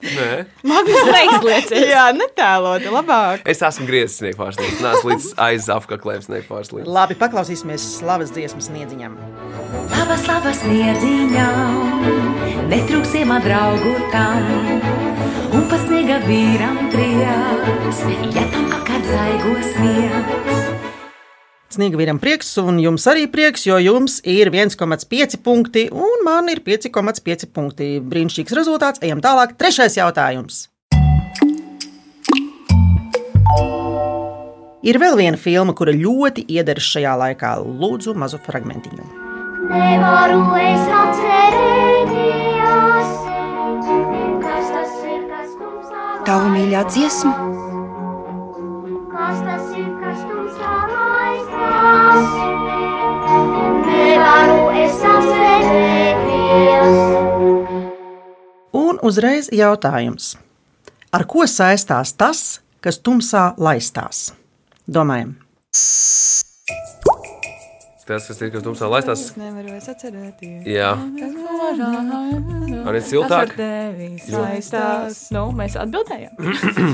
Nē. 0.00 0.46
Magnus 0.64 1.08
neizlieciet. 1.12 1.90
Jā, 1.90 2.06
netēlot, 2.16 2.86
labāk. 2.88 3.42
Es 3.48 3.60
esmu 3.66 3.84
griezis 3.88 4.16
sniegpārslīdus. 4.22 4.80
Nē, 4.80 4.92
līdz 5.04 5.26
aiz 5.44 5.68
apkaklēm 5.74 6.24
sniegpārslīdus. 6.24 6.88
Labi, 6.88 7.16
paklausīsimies 7.20 7.84
slavas 7.98 8.32
dziesmas 8.32 8.70
sniedziņam. 8.70 9.18
Labas, 9.92 10.24
labas 10.30 10.62
sniedziņām, 10.64 12.08
netrūksim 12.72 13.34
draugu 13.44 13.94
tam. 14.14 14.48
Un 15.50 15.64
pa 15.68 15.76
sniega 15.84 16.20
vīram 16.24 16.78
prieks, 16.92 18.02
ja 18.32 18.48
tam 18.54 18.72
apkārt 18.78 19.12
zaigos 19.12 19.70
sniegs. 19.76 20.59
Sniega 21.70 22.00
vīram 22.00 22.18
prieks, 22.18 22.48
un 22.58 22.80
jums 22.82 23.04
arī 23.06 23.28
prieks, 23.30 23.62
jo 23.68 23.76
jums 23.78 24.16
ir 24.26 24.48
1,5 24.50 25.36
punkti, 25.44 25.84
un 25.94 26.24
man 26.26 26.50
ir 26.50 26.64
5,5 26.66 27.46
punkti. 27.54 27.92
Brīnišķīgs 28.02 28.56
rezultāts. 28.58 28.98
Ejam 29.06 29.22
tālāk. 29.22 29.54
Trešais 29.54 29.94
jautājums. 30.00 30.64
Ir 34.82 34.98
vēl 34.98 35.14
viena 35.20 35.38
filma, 35.38 35.70
kura 35.78 35.94
ļoti 35.94 36.48
iederas 36.50 36.90
šajā 36.90 37.14
laikā. 37.22 37.54
Lūdzu, 37.62 38.16
mazu 38.18 38.42
fragmentiņu. 38.42 39.06
Nevaru 39.70 40.42
es 40.58 40.90
atcerēties, 41.04 42.30
kas 44.42 44.74
tas 44.74 44.94
ir, 45.06 45.22
kas 45.30 45.54
tumsā 45.54 46.06
Tavu 46.26 46.50
mīļā 46.56 46.82
dziesma, 46.90 47.34
Un 58.72 58.98
uzreiz 59.02 59.48
jautājums. 59.52 60.34
Ar 61.12 61.24
ko 61.26 61.46
saistās 61.48 62.12
tas, 62.14 62.60
kas 62.80 63.00
tumsā 63.02 63.50
laistās? 63.58 64.30
Domājam, 64.90 65.36
Tas, 68.10 68.24
kas 68.26 68.40
ir, 68.42 68.48
kas 68.50 68.64
tumsā 68.66 68.88
laistās, 68.90 69.20
Es 69.30 69.36
nevaru 69.38 69.70
vairs 69.70 69.86
atcerēties. 69.92 70.64
jā, 70.66 70.88
arī 72.90 73.02
siltāk. 73.06 73.52
Saistās. 74.26 75.20
Nu, 75.34 75.44
mēs 75.54 75.76
atbildējām. 75.78 76.34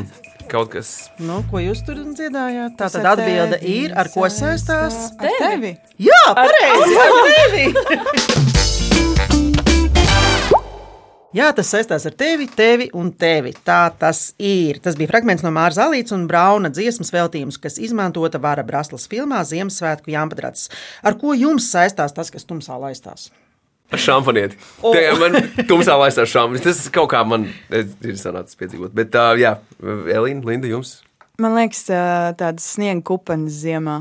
Kaut 0.52 0.68
kas 0.76 0.90
nu, 1.18 1.40
ko 1.50 1.58
jūs 1.64 1.80
tur 1.88 1.98
dziedājāt? 2.04 2.76
Tā 2.78 2.90
tad 2.92 3.08
atbilde 3.16 3.58
ir, 3.66 3.96
ar 3.98 4.12
ko 4.14 4.28
saistās? 4.30 5.08
Ar 5.18 5.40
tevi? 5.40 5.72
Jā, 5.98 6.20
pareizi! 6.36 7.00
Ar 7.00 7.18
tevi! 7.32 8.52
Jā, 11.36 11.50
tas 11.52 11.68
saistās 11.68 12.06
ar 12.08 12.14
tevi, 12.16 12.46
tevi 12.48 12.86
un 12.96 13.10
tevi. 13.12 13.50
Tā 13.66 13.90
tas 14.00 14.30
ir. 14.40 14.78
Tas 14.80 14.94
bija 14.96 15.10
fragments 15.10 15.42
no 15.44 15.50
Māra 15.52 15.76
Zalītas 15.76 16.14
un 16.16 16.22
Brauna 16.30 16.70
dziesmas 16.72 17.12
veltījums, 17.12 17.58
kas 17.60 17.76
izmantota 17.76 18.40
Vara 18.40 18.64
Braslas 18.64 19.04
filmā 19.10 19.42
Ziemassvētku 19.44 20.14
Jāmpadrats. 20.14 20.70
Ar 21.04 21.18
ko 21.20 21.34
jums 21.36 21.68
saistās 21.68 22.16
tas, 22.16 22.32
kas 22.32 22.48
tumsā 22.48 22.78
laistās? 22.80 23.28
ar 23.92 24.02
šampanieti. 24.02 24.56
Oh. 24.82 24.96
Tā 24.96 25.12
man 25.20 25.36
tumsā 25.68 25.98
laistās 26.00 26.32
šampanietis. 26.32 26.80
Tas 26.80 26.94
kaut 26.94 27.12
kā 27.12 27.20
man 27.28 27.46
ir 27.70 28.16
sanācis 28.18 28.58
piedzīvot. 28.58 28.96
Bet, 28.96 29.14
uh, 29.14 29.36
jā, 29.38 29.52
Elīna, 29.84 30.42
Linda, 30.48 30.72
jums. 30.72 30.96
Man 31.42 31.54
liekas, 31.58 31.84
tādas 32.40 32.66
sniega 32.72 33.04
kupenes 33.12 33.60
ziemā. 33.60 34.00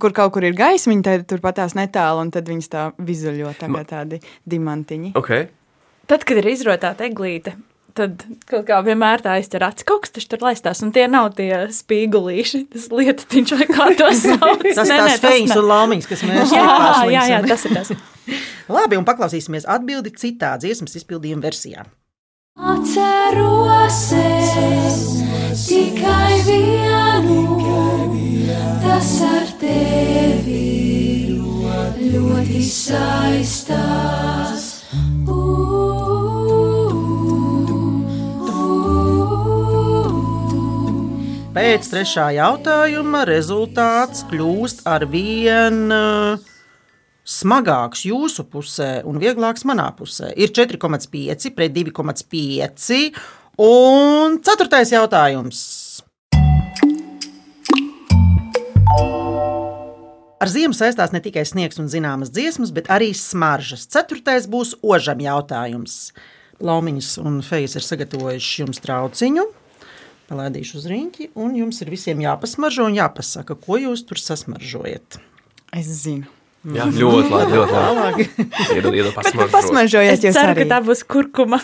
Kur 0.00 0.12
kaut 0.16 0.36
kur 0.36 0.44
ir 0.44 0.54
gaismiņa, 0.58 1.04
tad 1.08 1.28
tur 1.32 1.40
pat 1.40 1.62
tās 1.62 1.74
netālu, 1.78 2.26
un 2.26 2.30
tad 2.34 2.48
viņas 2.50 2.70
tā 2.72 2.86
vizuļo 3.00 3.56
tā 3.56 3.72
kā 3.72 3.84
tādi 3.88 4.20
diamantiņi. 4.52 5.16
Okay. 5.16 5.48
Tad, 6.10 6.24
kad 6.28 6.40
ir 6.40 6.48
izrotāta 6.52 7.06
eglīte, 7.06 7.54
tad 7.96 8.24
kaut 8.50 8.66
kā 8.68 8.80
vienmēr 8.84 9.22
tā 9.24 9.36
aizķer 9.38 9.64
acis. 9.68 9.86
Kaut 9.88 10.04
kas 10.04 10.28
tur 10.28 10.42
laistās, 10.44 10.82
un 10.84 10.92
tie 10.94 11.06
nav 11.10 11.30
tie 11.38 11.50
spīgulīši, 11.72 12.64
tas 12.74 12.88
lietiņš 12.92 13.54
vai 13.56 13.68
kā 13.70 13.88
to 13.98 14.10
sauc. 14.20 14.64
Tas 14.66 14.90
Nē, 14.90 14.98
tās 15.00 15.24
fejas 15.24 15.56
un 15.56 15.68
laumiņas, 15.70 16.10
kas 16.10 16.24
mēs 16.28 16.54
Jā, 16.54 16.66
jā, 17.12 17.26
jā, 17.32 17.42
tas 17.48 17.68
ir 17.68 17.76
tas. 17.78 17.94
Labi, 18.76 18.98
un 19.00 19.06
paklausīsimies 19.06 19.68
atbildi 19.70 20.12
citā 20.20 20.54
dziesmas 20.60 20.96
izpildījuma 21.00 21.44
versijā. 21.44 21.86
Atceros 22.54 24.02
es 24.14 25.00
tikai 25.66 26.36
vienu, 26.46 27.40
tas 28.84 29.10
ar 29.26 29.48
tevi 29.58 30.62
ļoti 32.14 32.62
saistās. 32.68 34.70
Pēc 41.54 41.86
trešā 41.86 42.32
jautājuma 42.34 43.20
rezultāts 43.28 44.24
kļūst 44.26 44.80
ar 44.90 45.04
vien 45.06 45.92
smagāks 47.22 48.02
jūsu 48.08 48.42
pusē 48.50 48.88
un 49.06 49.20
vieglāks 49.22 49.62
manā 49.62 49.86
pusē. 49.94 50.32
Ir 50.34 50.50
4,5 50.50 51.54
pret 51.54 51.76
2,5. 51.78 52.98
Un 53.62 54.36
ceturtais 54.42 54.90
jautājums. 54.96 55.62
Ar 60.42 60.50
ziemu 60.50 60.74
saistās 60.74 61.14
ne 61.14 61.22
tikai 61.22 61.46
sniegs 61.46 61.78
un 61.78 61.86
zināmas 61.86 62.34
dziesmas, 62.34 62.74
bet 62.74 62.90
arī 62.90 63.14
smaržas. 63.14 63.86
Ceturtais 63.86 64.50
būs 64.50 64.74
ožam 64.82 65.22
jautājums. 65.22 66.08
Laumiņas 66.58 67.18
un 67.22 67.44
fejas 67.46 67.78
ir 67.78 67.92
sagatavojuši 67.94 68.64
jums 68.66 68.82
trauciņu. 68.82 69.52
Palaidīšu 70.30 70.78
uz 70.80 70.86
rīņķi, 70.88 71.30
un 71.36 71.52
jums 71.58 71.82
ir 71.84 71.90
visiem 71.92 72.22
jāpasmaržo 72.24 72.86
un 72.88 72.94
jāpasaka, 72.96 73.56
ko 73.60 73.76
jūs 73.80 74.06
tur 74.08 74.20
sasmaržojat. 74.22 75.18
Es 75.76 75.90
zinu. 76.04 76.24
Jā, 76.64 76.86
ļoti 76.88 77.28
labi. 77.28 77.58
Ļoti 77.58 77.80
labi. 77.98 78.24
Iedod 78.78 78.94
Bet 78.96 79.10
pasmaržot. 79.18 79.50
pasmažojiet, 79.52 80.14
Es 80.24 80.32
ceru, 80.32 80.54
arī. 80.54 80.62
ka 80.64 80.70
tā 80.72 80.78
būs 80.86 81.02
kurkuma. 81.04 81.58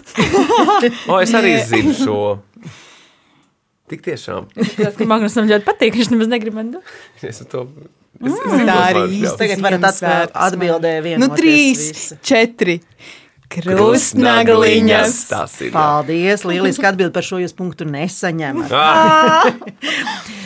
O, 1.08 1.16
es 1.24 1.32
arī 1.32 1.54
zinu 1.64 1.94
šo. 1.96 2.18
Tik 3.90 4.04
tiešām. 4.04 4.50
Tas, 4.76 4.92
ka 4.98 5.06
Magnusam 5.08 5.48
ļoti 5.48 5.64
patīk, 5.66 5.96
viņš 5.96 6.12
nemaz 6.12 6.28
negrib 6.30 6.54
man 6.60 6.74
dot. 6.76 6.92
Es 7.24 7.40
to 7.48 7.64
Mm, 8.20 8.66
tā 8.68 8.74
arī 8.90 9.02
īsti. 9.22 9.36
Tagad 9.40 9.60
varat 9.64 10.34
atbildēt 10.36 10.98
vienu. 11.06 11.22
Nu, 11.22 11.28
trīs, 11.38 12.10
četri. 12.20 12.74
Krustnagliņas. 13.50 15.16
Tas 15.30 15.57
ir. 15.64 15.73
Paldies! 15.75 16.45
Lieliski 16.47 16.87
atbild 16.87 17.14
par 17.16 17.26
šo 17.26 17.40
jūs 17.42 17.57
punktu 17.57 17.88
nesaņemat. 17.88 18.71
Ah, 18.71 19.50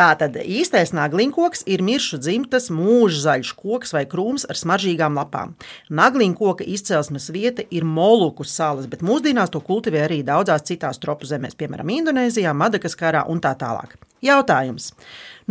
Tātad 0.00 0.36
īstais 0.38 0.92
nagliņkoks 0.94 1.64
ir 1.70 1.82
miršu 1.82 2.20
dzimtas 2.22 2.68
mūžzaļš 2.70 3.50
koks 3.58 3.94
vai 3.96 4.04
krūms 4.10 4.46
ar 4.46 4.58
smaržīgām 4.58 5.18
lapām. 5.18 5.56
Nagliņkoka 5.90 6.66
izcelsmes 6.76 7.26
vieta 7.34 7.66
ir 7.74 7.86
Moluku 7.86 8.46
salas, 8.46 8.86
bet 8.90 9.02
mūsdienās 9.02 9.50
to 9.50 9.62
kultivē 9.66 10.06
arī 10.06 10.22
daudzās 10.26 10.68
citās 10.70 11.02
tropu 11.02 11.26
zemēs, 11.26 11.58
piemēram, 11.58 11.90
Indonēzijā, 11.98 12.54
Madagaskarā 12.54 13.26
un 13.30 13.42
tā 13.42 13.56
tālāk. 13.58 13.98
Jautājums. 14.22 14.92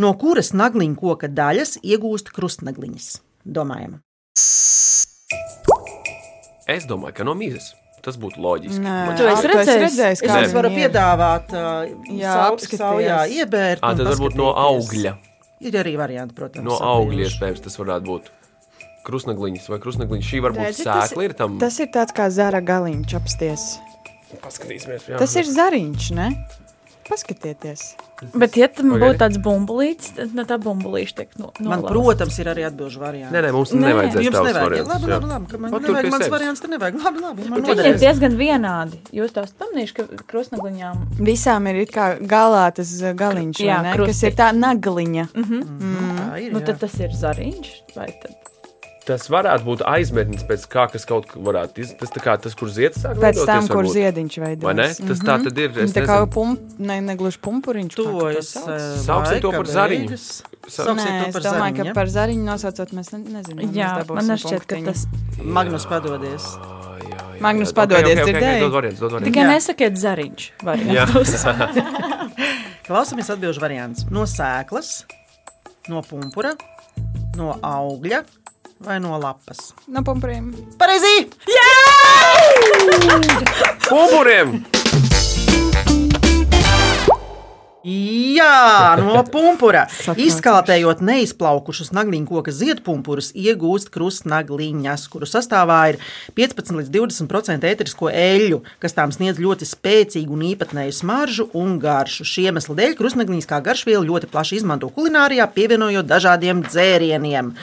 No 0.00 0.14
kuras 0.16 0.54
nagliņkoka 0.56 1.28
daļas 1.36 1.76
iegūst 1.84 2.32
krustnagliņas? 2.32 3.18
Domājam. 3.44 4.00
Es 6.70 6.86
domāju, 6.88 7.14
ka 7.20 7.26
no 7.26 7.34
mīzes. 7.38 7.72
Tas 8.00 8.16
būtu 8.16 8.40
loģiski. 8.40 8.80
Nē, 8.80 8.92
Man- 9.10 9.16
Tu 9.18 9.26
esi 9.28 9.48
redzējis? 9.50 9.82
redzējis, 9.84 10.12
Es 10.16 10.22
kā 10.24 10.36
jums 10.40 10.54
varu 10.56 10.70
piedāvāt, 10.72 11.50
uh, 11.52 11.88
Jā, 12.16 12.36
saujā 12.72 13.18
iebērt. 13.28 13.82
Ā, 13.84 13.90
un 13.92 13.98
tad 14.00 14.06
varbūt 14.14 14.36
no 14.40 14.52
augļa. 14.56 15.12
Ir 15.60 15.72
arī 15.82 15.92
varianti, 16.00 16.32
protams. 16.34 16.64
No 16.64 16.78
augļa 16.80 17.26
iespējams 17.28 17.60
tas 17.66 17.76
varētu 17.76 18.06
būt. 18.08 18.30
Krustnagliņas 19.04 19.68
vai 19.68 19.78
krustnagliņas. 19.82 20.30
Šī 20.30 20.40
varbūt 20.46 20.64
Redzi, 20.64 20.84
tas- 20.84 21.12
sēkla 21.12 21.24
ir 21.28 21.32
tam. 21.36 21.58
Tas 21.60 21.78
ir 21.80 21.88
tāds 21.92 22.12
kā 22.16 22.30
zara 22.30 22.60
galiņš 22.60 23.14
apsties. 23.20 23.66
Paskatīsimies. 24.40 25.08
jā. 25.10 25.18
Tas 25.18 25.34
ir 25.36 25.44
zariņš, 25.44 26.10
ne? 26.16 26.28
Paskatieties. 27.10 27.80
Bet, 28.36 28.54
ja 28.60 28.68
tam 28.68 28.92
Pagaidi. 28.92 29.02
būtu 29.02 29.18
tāds 29.18 29.38
bumbulīts, 29.42 30.10
tad 30.14 30.34
no 30.36 30.44
tā 30.46 30.58
bumbulīša 30.62 31.14
tiek 31.18 31.30
no, 31.40 31.48
Man, 31.58 31.80
nolausta. 31.80 31.90
protams, 31.94 32.36
ir 32.42 32.50
arī 32.52 32.66
atbildžu 32.68 33.00
variants. 33.02 33.32
Nē, 33.34 33.40
nē, 33.46 33.50
mums 33.56 33.72
nevajag. 33.74 34.12
variants, 34.14 34.90
Labi, 34.90 35.08
jā. 35.08 35.16
labi, 35.16 35.30
labi. 35.32 35.46
ka 35.50 35.58
Man 35.64 35.72
nevajag 35.86 36.10
mans 36.14 36.28
variants, 36.34 36.60
te 36.62 36.68
nevajag. 36.70 37.00
Labi, 37.04 37.22
labi. 37.24 37.48
Man 37.50 37.64
viņi 37.66 37.86
ir 37.90 37.98
diezgan 38.04 38.36
vienādi. 38.38 39.00
Jūs 39.16 39.34
tos 39.34 39.54
pamanījuši, 39.58 39.96
ka 39.96 40.06
krustnagliņām 40.30 41.02
Visām 41.30 41.66
ir 41.72 41.80
it 41.86 41.90
kā 41.96 42.06
galā 42.20 42.66
tas 42.76 42.92
uh, 43.02 43.10
galiņš, 43.16 43.64
Jā, 43.64 43.80
vai 43.82 43.96
ne? 43.96 44.06
kas 44.12 44.22
ir 44.28 44.36
tā 44.38 44.50
nagliņa. 44.54 45.26
Tā 45.34 46.30
ir, 46.44 46.52
nu, 46.54 46.60
tad 46.60 46.78
tas 46.84 46.94
ir 47.00 47.10
zariņš. 47.16 47.72
vai 47.96 48.06
tad- 48.22 48.49
Tas 49.10 49.24
varētu 49.32 49.64
būt 49.66 49.80
aizmetnis 49.90 50.44
pēc 50.46 50.62
kā, 50.70 50.84
kas 50.92 51.02
kaut 51.08 51.24
kā 51.30 51.40
varētu 51.42 51.80
iz... 51.82 51.88
Tas 51.98 52.10
tā 52.14 52.20
kā 52.22 52.36
tas, 52.38 52.54
kur 52.54 52.68
zieds 52.70 53.00
sāk 53.02 53.16
Pēc 53.18 53.40
veidoties, 53.40 53.48
tam, 53.50 53.66
kur 53.66 53.80
varbūt. 53.82 53.94
ziediņš 53.96 54.34
veidojas. 54.44 54.66
Vai 54.68 54.74
ne? 54.78 54.86
Tas 55.10 55.18
tā 55.26 55.34
tad 55.46 55.54
ir. 55.58 55.70
Es 55.82 55.90
Tā 55.96 56.02
kā 56.06 56.18
pump, 56.30 56.60
ne, 56.78 57.00
negluži 57.08 57.38
pumpuriņš. 57.42 57.92
tu 57.96 58.04
to 58.04 58.08
Tuvojas. 58.12 58.46
sauc? 58.54 58.68
eh, 58.70 58.74
Sauksim 59.02 59.40
to 59.42 59.50
par 59.56 59.66
zariņu. 59.74 60.08
Nē, 60.14 60.18
to 61.34 61.38
es 61.40 61.44
domāju, 61.48 61.74
ka 61.80 61.84
par 61.96 62.06
zariņu 62.14 62.44
nosaucot 62.46 62.90
mēs 62.94 63.08
ne, 63.16 63.20
nezinām. 63.40 63.72
Jā, 63.74 63.90
man 64.06 64.30
šķiet, 64.38 64.62
ka 64.70 64.74
tas 64.92 65.00
Magnus 65.42 65.84
padodies. 65.90 66.44
Magnus, 67.40 67.72
padodies, 67.72 68.18
dzirdēji? 68.20 68.68
Tikai 69.26 69.44
nesakiet 69.48 69.96
zariņš. 69.98 70.42
Klausamies 72.86 73.30
atbildžu 73.32 73.60
variants. 73.62 74.04
No 74.12 74.24
sēklas, 74.28 75.04
no 75.88 76.02
pumpura, 76.06 76.52
no 77.38 77.54
augļa, 77.64 78.22
vai 78.80 78.98
no 79.00 79.18
lapas? 79.18 79.74
No 79.88 80.02
pumpuriem. 80.02 80.52
Pareizi! 80.78 81.28
Pumpuriem! 83.88 84.64
Jā, 87.80 88.96
no 89.00 89.22
pumpura. 89.24 89.86
Izkaltējot 90.20 90.98
neizplaukušus 91.00 91.94
nagliņu 91.96 92.28
koku 92.28 92.52
ziedpumpurus, 92.52 93.30
iegūst 93.32 93.88
krustnagliņas, 93.94 95.06
kuru 95.08 95.24
sastāvā 95.24 95.78
ir 95.94 96.00
15 96.36 96.76
līdz 96.76 96.90
20% 96.92 97.64
ēterisko 97.70 98.10
eļļu, 98.12 98.58
kas 98.84 98.96
tām 98.98 99.14
sniedz 99.16 99.40
ļoti 99.40 99.68
spēcīgu 99.70 100.36
un 100.36 100.44
īpatnēju 100.50 100.98
smaržu 100.98 101.46
un 101.56 101.78
garšu. 101.80 102.26
Šī 102.28 102.50
iemesla 102.50 102.76
dēļ 102.82 102.98
krustnagliņas 103.00 103.48
kā 103.48 103.62
garšvielu 103.64 104.10
ļoti 104.12 104.28
plaši 104.28 104.60
izmanto 104.60 104.92
kulinārijā, 104.92 105.48
pievienojot 105.56 106.10
dažādiem 106.10 106.60
dzērieniem. 106.68 107.54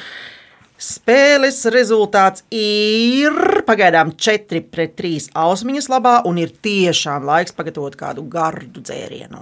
Spēles 0.78 1.64
rezultāts 1.74 2.44
ir 2.54 3.34
pagaidām 3.66 4.12
4 4.14 4.60
pret 4.70 4.92
3 5.00 5.32
ausmiņas 5.34 5.88
labā, 5.90 6.20
un 6.30 6.38
ir 6.38 6.52
tiešām 6.54 7.26
laiks 7.26 7.56
pagatavot 7.58 7.98
kādu 7.98 8.22
gardu 8.30 8.84
dzērienu. 8.86 9.42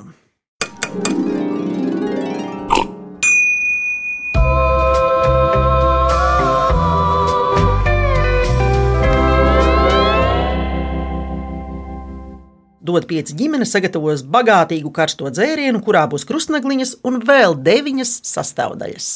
Dod 12.85 13.09
pieci 13.11 13.35
ģimenes 13.35 13.75
sagatavos 13.75 14.23
bagātīgu 14.23 14.87
karsto 14.95 15.27
dzērienu, 15.35 15.83
kurā 15.83 16.07
būs 16.07 16.23
krustnagliņas 16.31 16.99
un 17.03 17.19
vēl 17.27 17.59
deviņas 17.59 18.21
sastāvdaļas. 18.23 19.15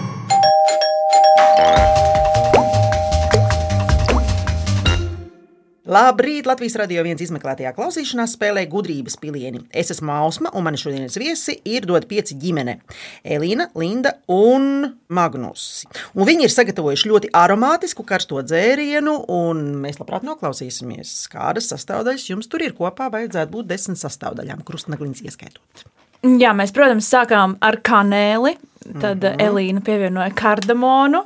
Labrīt! 5.91 6.45
Latvijas 6.47 6.77
radio 6.79 7.01
viens 7.03 7.19
izmeklētajā 7.19 7.73
klausīšanās 7.75 8.37
spēlē 8.37 8.61
gudrības 8.71 9.17
pilieni. 9.19 9.59
Es 9.75 9.89
esmu 9.91 10.13
Ausma, 10.15 10.47
un 10.55 10.63
mani 10.63 10.79
šodienas 10.79 11.17
viesi 11.19 11.57
ir 11.67 11.83
dot 11.89 12.05
pieci 12.07 12.37
ģimene- 12.39 12.77
Elīna, 13.35 13.65
Linda 13.75 14.13
un 14.31 14.85
Magnus. 15.09 15.83
Un 16.15 16.29
viņi 16.29 16.47
ir 16.47 16.53
sagatavojuši 16.55 17.11
ļoti 17.11 17.33
aromātisku 17.35 18.05
karsto 18.07 18.39
dzērienu, 18.39 19.17
un 19.27 19.83
mēs 19.83 19.99
labprāt 19.99 20.23
noklausīsimies, 20.23 21.27
kādas 21.27 21.67
sastāvdaļas 21.73 22.29
jums 22.29 22.47
tur 22.47 22.63
ir. 22.63 22.71
Kopā 22.71 23.11
vajadzētu 23.11 23.51
būt 23.51 23.67
desmit 23.67 23.99
sastāvdaļām, 23.99 24.63
krustnagliņas 24.63 25.27
ieskaitot. 25.27 25.85
Jā, 26.23 26.55
mēs, 26.55 26.71
protams, 26.71 27.11
sākām 27.11 27.57
ar 27.59 27.81
kanēli, 27.83 28.55
tad 29.01 29.19
mm 29.19 29.27
-hmm. 29.27 29.41
Elīna 29.41 29.83
pievienoja 29.83 30.31
kardamonu. 30.33 31.25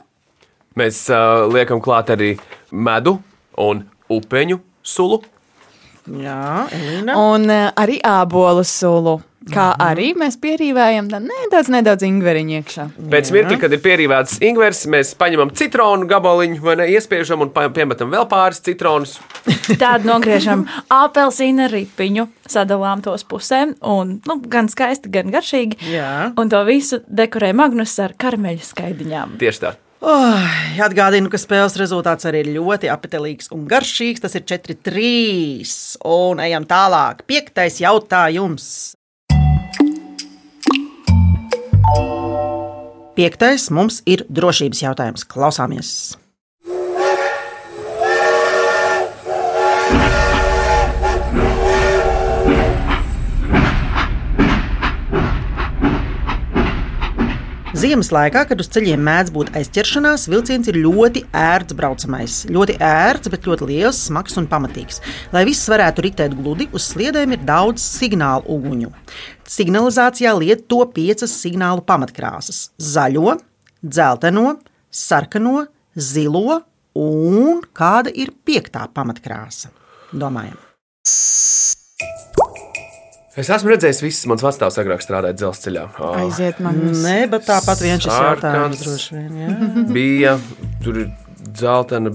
Mēs 0.76 1.06
uh, 1.14 1.54
liekam 1.54 1.80
klāt 1.80 2.10
arī 2.10 2.40
medu 2.72 3.22
un 3.58 3.86
upeņu 4.12 4.60
sulu. 4.86 5.22
Jā, 6.06 6.68
Elīna. 6.76 7.16
Un 7.18 7.48
uh, 7.50 7.70
arī 7.82 7.98
ābolu 8.06 8.66
sulu. 8.68 9.20
Kā 9.46 9.68
arī 9.78 10.08
mēs 10.18 10.40
pierīvējam 10.42 11.06
tā 11.12 11.20
nedaudz, 11.22 11.68
nedaudz 11.70 12.06
ingveriņu 12.08 12.56
iekšā. 12.56 12.86
Pēc 13.12 13.30
mirkļa, 13.36 13.58
kad 13.62 13.76
ir 13.76 13.82
pierīvēts 13.84 14.40
ingvers, 14.48 14.82
mēs 14.90 15.12
paņemam 15.20 15.52
citronu 15.58 16.08
gabaliņu, 16.10 16.58
vai 16.66 16.78
ne, 16.80 16.88
iespiežam 16.96 17.46
un 17.46 17.52
piemetam 17.54 18.10
vēl 18.10 18.26
pāris 18.32 18.64
citronus. 18.66 19.20
Tad 19.84 20.08
nogriežam 20.08 20.66
apelsīna 20.90 21.70
ripiņu, 21.70 22.26
sadalām 22.50 23.06
tos 23.06 23.26
pusēm, 23.30 23.78
un 23.86 24.18
nu, 24.26 24.42
gan 24.50 24.72
skaisti, 24.72 25.14
gan 25.14 25.30
garšīgi. 25.34 25.94
Jā. 25.94 26.12
Un 26.42 26.50
to 26.50 26.66
visu 26.66 27.04
dekorē 27.06 27.54
Magnus 27.54 27.94
ar 28.02 28.18
karameļa 28.18 28.70
skaidiņām. 28.74 29.38
Tieši 29.46 29.68
tā. 29.68 29.78
Oh, 30.06 30.42
atgādinu, 30.86 31.32
ka 31.34 31.40
spēles 31.42 31.80
rezultāts 31.82 32.28
arī 32.30 32.44
ir 32.44 32.52
ļoti 32.60 32.92
apetēlīgs 32.94 33.50
un 33.56 33.64
garšīgs. 33.66 34.22
Tas 34.22 34.36
ir 34.38 34.44
4-3. 34.46 35.72
Un 36.06 36.44
ejam 36.46 36.68
tālāk. 36.70 37.24
Piektais 37.26 37.80
jautājums. 37.82 38.68
Piektais 43.18 43.66
mums 43.74 44.04
ir 44.06 44.28
drošības 44.30 44.84
jautājums. 44.86 45.26
Klausāmies! 45.26 45.96
Ziemas 57.86 58.08
laikā, 58.10 58.42
kad 58.50 58.58
uz 58.58 58.66
ceļiem 58.74 59.04
mēdz 59.06 59.30
būt 59.36 59.50
aizķeršanās, 59.60 60.24
vilciens 60.32 60.66
ir 60.72 60.80
ļoti 60.82 61.22
ērts 61.38 61.76
braucamais. 61.78 62.38
Ļoti 62.50 62.80
ērts, 62.82 63.30
bet 63.30 63.46
ļoti 63.46 63.68
liels, 63.70 64.00
smags 64.08 64.40
un 64.42 64.48
pamatīgs. 64.50 65.04
Lai 65.36 65.44
viss 65.46 65.70
varētu 65.70 66.02
ritēt 66.08 66.34
gludi, 66.34 66.66
uz 66.74 66.88
sliedēm 66.90 67.36
ir 67.36 67.44
daudz 67.46 67.86
signālu 67.86 68.42
uguņu. 68.56 68.90
Signalizācijā 69.46 70.34
lieto 70.34 70.80
piecas 70.96 71.36
signālu 71.44 71.86
pamatkrāsas- 71.86 72.72
zaļo, 72.96 73.38
dzelteno, 73.86 74.58
sarkano, 74.90 75.68
zilo 75.94 76.64
un 76.96 77.62
kāda 77.70 78.10
ir 78.10 78.34
piektā 78.48 78.88
pamatkrāsa. 78.90 79.70
Domājam, 80.10 80.58
Es 83.36 83.50
esmu 83.52 83.74
redzējis, 83.74 84.00
visas 84.06 84.28
mans 84.32 84.44
vecāks 84.46 84.78
agrāk 84.80 85.02
strādāja 85.04 85.36
dzelzceļā. 85.42 85.82
Ah, 86.00 86.22
Aiziet, 86.24 86.62
man 86.64 86.78
Nē, 87.02 87.18
bet 87.34 87.44
tāpat 87.50 87.82
viens 87.84 88.06
šis 88.06 88.14
jautājums 88.16 88.84
droši 88.86 89.18
vien. 89.18 89.34
Jā. 89.42 89.50
Bija 89.98 90.36
tur 90.86 91.02
ir 91.04 91.10
dzeltena. 91.50 92.14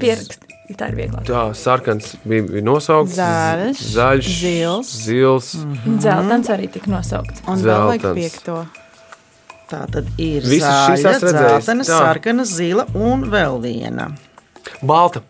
Pierakst, 0.00 0.44
tā 0.76 0.90
ir 0.92 0.98
vieglāk. 1.00 1.24
Tā, 1.28 1.46
sarkans 1.56 2.12
bija, 2.24 2.44
bija 2.48 2.62
nosaukts. 2.64 3.16
Zaļš, 3.16 3.80
zaļš 3.96 4.28
zils. 4.40 4.92
zils. 5.08 5.48
Mm. 5.64 5.98
Zeltens 6.04 6.52
arī 6.52 6.68
tika 6.76 6.92
nosaukts. 6.92 7.42
un 7.48 7.64
vēl 7.64 7.88
vajag 7.90 8.06
piekto. 8.20 8.60
Tā 9.70 9.84
tad 9.92 10.08
ir 10.20 10.44
Visas 10.44 10.86
šīs 10.90 11.04
esmu 11.04 11.28
redzējis. 11.30 11.66
dzeltena, 11.66 11.84
Tā. 11.88 11.98
sarkana, 12.04 12.46
zila 12.48 12.86
un 12.96 13.26
vēl 13.32 13.60
viena. 13.64 14.08
Balta. 14.82 15.24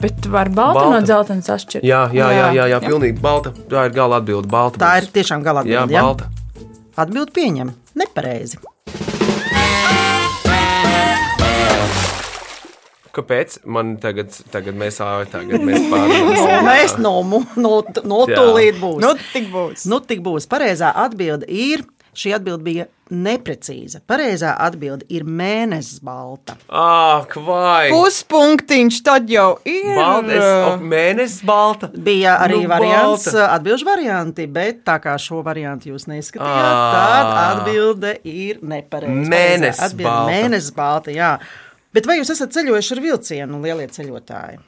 Bet 0.00 0.26
var 0.26 0.48
baltu 0.48 0.80
Balta. 0.80 0.90
no 0.94 1.00
dzeltenas 1.06 1.48
atšķirt. 1.52 1.84
Jā, 1.84 2.04
jā, 2.14 2.28
jā, 2.32 2.46
jā, 2.52 2.52
jā, 2.62 2.66
Jā. 2.76 2.80
pilnīgi 2.84 3.20
balta. 3.20 3.52
Tā 3.70 3.86
ir 3.88 3.92
gala 3.96 4.20
atbilde. 4.22 4.48
Balta. 4.48 4.78
Tā 4.82 4.92
būs. 4.96 5.02
ir 5.04 5.10
tiešām 5.18 5.42
gala 5.44 5.64
Jā, 5.66 5.82
atbilde. 5.84 5.94
Ja? 5.94 6.02
balta. 6.02 6.30
Atbildi 6.96 7.32
pieņem. 7.38 7.72
Nepareizi. 7.96 8.58
Kāpēc 13.12 13.58
man 13.68 13.96
tagad, 14.00 14.32
tagad 14.52 14.76
mēs 14.80 14.96
āju, 15.04 15.26
tagad 15.34 15.60
mēs 15.68 15.82
pārējām? 15.92 16.62
Mēs 16.70 16.94
no, 16.96 17.18
no, 17.60 17.72
no 18.08 18.20
Jā. 18.24 18.38
tūlīt 18.38 18.78
būs. 18.80 19.02
Nu, 19.04 19.10
tik 19.34 19.50
būs. 19.52 19.84
Nu, 19.90 19.98
tik 20.00 20.22
būs. 20.24 20.46
Pareizā 20.48 20.94
atbilde 20.96 21.44
ir. 21.52 21.84
Šī 22.12 22.34
atbilde 22.36 22.60
bija 22.66 22.84
neprecīza. 23.12 24.02
Pareizā 24.08 24.50
atbilde 24.60 25.06
ir 25.12 25.24
mēnesis 25.24 26.02
balta. 26.04 26.58
Ak, 26.68 27.32
vai! 27.44 27.88
Puspunktiņš 27.92 28.98
tad 29.06 29.30
jau 29.32 29.54
ir. 29.68 29.94
Balta, 29.96 30.34
es, 30.36 30.48
ok, 30.72 30.84
mēnesis 30.92 31.44
balta. 31.48 31.88
Bija 31.96 32.34
arī 32.44 32.58
Nu, 32.62 32.68
variants, 32.72 33.28
atbildžu 33.32 33.88
varianti, 33.88 34.46
bet 34.48 34.82
tā 34.88 34.98
kā 35.04 35.16
šo 35.20 35.40
variantu 35.46 35.88
jūs 35.92 36.04
neskatījāt, 36.10 36.68
Ā. 36.68 36.92
tad 36.96 37.32
atbilde 37.62 38.12
ir 38.28 38.60
nepareiza. 38.60 39.28
Mēnesis 39.32 39.96
balta. 39.96 40.28
Mēnesis 40.32 40.74
balta, 40.76 41.16
jā. 41.16 41.32
Bet 41.92 42.08
vai 42.08 42.18
jūs 42.20 42.32
esat 42.36 42.52
ceļojuši 42.52 42.94
ar 42.98 43.02
vilcienu, 43.08 43.62
lielie 43.64 43.88
ceļotāji? 43.92 44.60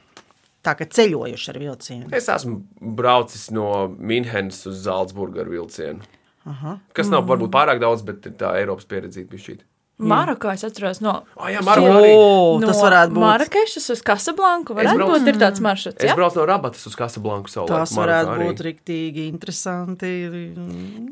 Tā 0.65 0.73
kā 0.79 0.85
ceļojuši 0.97 1.49
ar 1.53 1.57
vilcienu. 1.61 2.09
Es 2.17 2.25
esmu 2.33 2.57
braucis 2.97 3.51
no 3.53 3.85
Minhenes 4.01 4.63
uz 4.65 4.81
Zaldzburgu 4.87 5.43
ar 5.45 5.49
vilcienu. 5.53 6.01
Aha. 6.45 6.77
Kas 6.93 7.07
nav 7.09 7.25
varbūt 7.29 7.49
pārāk 7.53 7.79
daudz, 7.81 8.03
bet 8.05 8.21
tā 8.37 8.55
Eiropas 8.59 8.85
pieredze 8.85 9.23
bija 9.29 9.41
šī. 9.47 9.55
Marokā 9.95 10.51
es 10.57 10.63
atceros 10.67 10.97
no. 10.99 11.21
Oh, 11.39 11.45
jā, 11.47 11.61
Marokā 11.63 11.91
arī. 12.01 12.09
O, 12.19 12.57
no 12.59 12.67
tas 12.67 12.81
varētu 12.83 13.13
būt. 13.15 13.21
Marakešas 13.23 13.85
uz 13.93 14.01
Kasablanku. 14.03 14.75
Varētu 14.75 14.99
braucu- 14.99 15.13
būt 15.23 15.29
ir 15.31 15.37
tāds 15.39 15.61
maršruts. 15.63 16.03
Es 16.03 16.09
Jā, 16.11 16.17
braucu 16.19 16.35
no 16.41 16.45
Rabatas 16.49 16.83
uz 16.89 16.97
Kasablanku 16.99 17.47
savulaik. 17.47 17.79
Tas 17.85 17.93
Marokā 17.95 18.01
varētu 18.03 18.33
arī. 18.35 18.49
būt 18.49 18.63
rīktīgi 18.67 19.23
interesanti. 19.31 20.11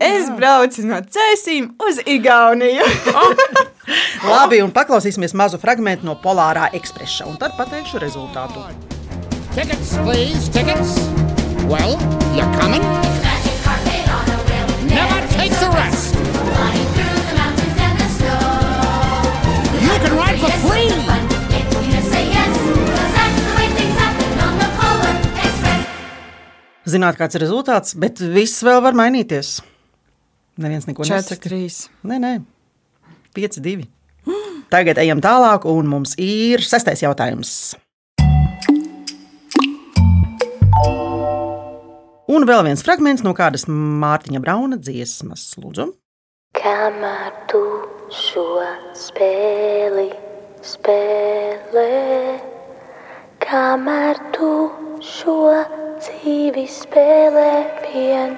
Es 0.04 0.28
braucu 0.36 0.84
no 0.89 1.00
Cēsīm 1.15 1.72
uz 1.80 2.02
Igauniju. 2.04 2.84
Labi, 4.34 4.60
un 4.63 4.72
paklausīsimies 4.76 5.32
mazu 5.34 5.58
fragment 5.63 6.04
no 6.04 6.17
Polārā 6.19 6.67
ekspresa, 6.76 7.24
un 7.26 7.39
tad 7.39 7.56
pateikšu 7.56 8.04
rezultātu. 8.04 8.67
Tickets, 9.56 9.96
please, 10.04 10.50
tickets. 10.52 10.98
Well, 11.72 11.96
you 12.36 12.43
coming? 12.60 12.84
takes 15.43 15.62
a 15.62 15.69
rest. 15.71 16.15
You 19.84 19.95
can 20.03 20.13
ride 20.15 20.39
for 20.39 20.51
free. 20.63 20.89
Zināt, 26.93 27.17
kāds 27.17 27.36
ir 27.36 27.41
rezultāts, 27.41 27.95
bet 27.97 28.19
viss 28.19 28.62
vēl 28.63 28.82
var 28.84 28.95
mainīties. 28.95 29.62
Neviens 30.62 30.86
neko 30.86 31.08
nesaka. 31.08 31.39
4, 31.49 31.63
3. 31.65 31.77
Nē, 32.12 32.19
nē, 32.21 32.34
5, 33.34 33.62
2. 33.65 33.88
Tagad 34.69 34.99
ejam 35.01 35.23
tālāk, 35.23 35.65
un 35.65 35.89
mums 35.89 36.13
ir 36.21 36.62
sestais 36.63 37.01
jautājums. 37.01 37.73
Un 42.31 42.45
vēl 42.47 42.62
viens 42.63 42.83
fragments 42.86 43.23
no 43.25 43.33
kādas 43.36 43.65
Mārtiņa 43.67 44.39
Brauna 44.39 44.77
dziesmas. 44.79 45.49
Lūdzu, 45.59 45.89
Kamēr 46.55 47.33
tu 47.51 47.59
šo 48.13 48.45
spēli 48.95 50.05
spēlē, 50.63 51.89
kamēr 53.43 54.21
tu 54.36 54.51
šo 55.03 55.36
dzīvi 55.99 56.63
spēlē 56.71 57.49
vien, 57.89 58.38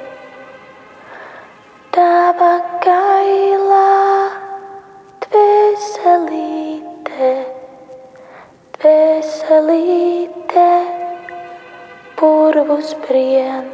brien. 13.06 13.71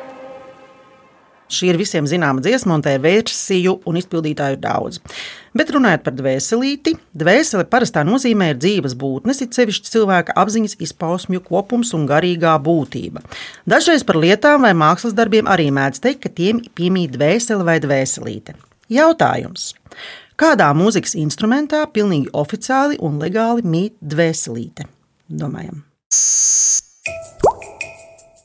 šī 1.51 1.67
ir 1.67 1.77
visiem 1.79 2.05
zināma 2.07 2.39
dziesma, 2.39 2.77
un 2.77 2.83
tā 2.85 2.93
versiju 3.01 3.73
un 3.89 3.97
izpildītāju 3.99 4.55
ir 4.55 4.61
daudz. 4.63 5.01
Bet 5.57 5.73
runājot 5.75 6.05
par 6.05 6.15
dvēselīti, 6.15 6.93
dvēsele 7.11 7.65
parastā 7.67 8.05
nozīmē 8.07 8.53
ir 8.53 8.61
dzīves 8.61 8.95
būtnes, 8.95 9.41
it 9.43 9.57
sevišķi 9.57 9.91
cilvēka 9.91 10.37
apziņas 10.39 10.77
izpausmju 10.87 11.43
kopums 11.49 11.91
un 11.97 12.07
garīgā 12.07 12.55
būtība. 12.63 13.25
Dažreiz 13.67 14.07
par 14.07 14.21
lietām 14.23 14.63
vai 14.63 14.71
mākslas 14.71 15.17
darbiem 15.17 15.51
arī 15.51 15.67
mēdz 15.75 15.99
teikt, 16.07 16.23
ka 16.23 16.31
tiem 16.39 16.63
piemīt 16.77 17.17
dvēsele 17.17 17.67
vai 17.67 17.81
dvēselīte. 17.83 18.55
Jautājums. 18.91 19.73
Kādā 20.39 20.71
mūzikas 20.73 21.19
instrumentā 21.19 21.83
pilnīgi 21.91 22.31
oficiāli 22.33 22.97
un 23.03 23.19
legāli 23.21 23.67
mīt 23.67 23.99
dvēselīte? 24.01 24.87
Domājam. 25.27 25.90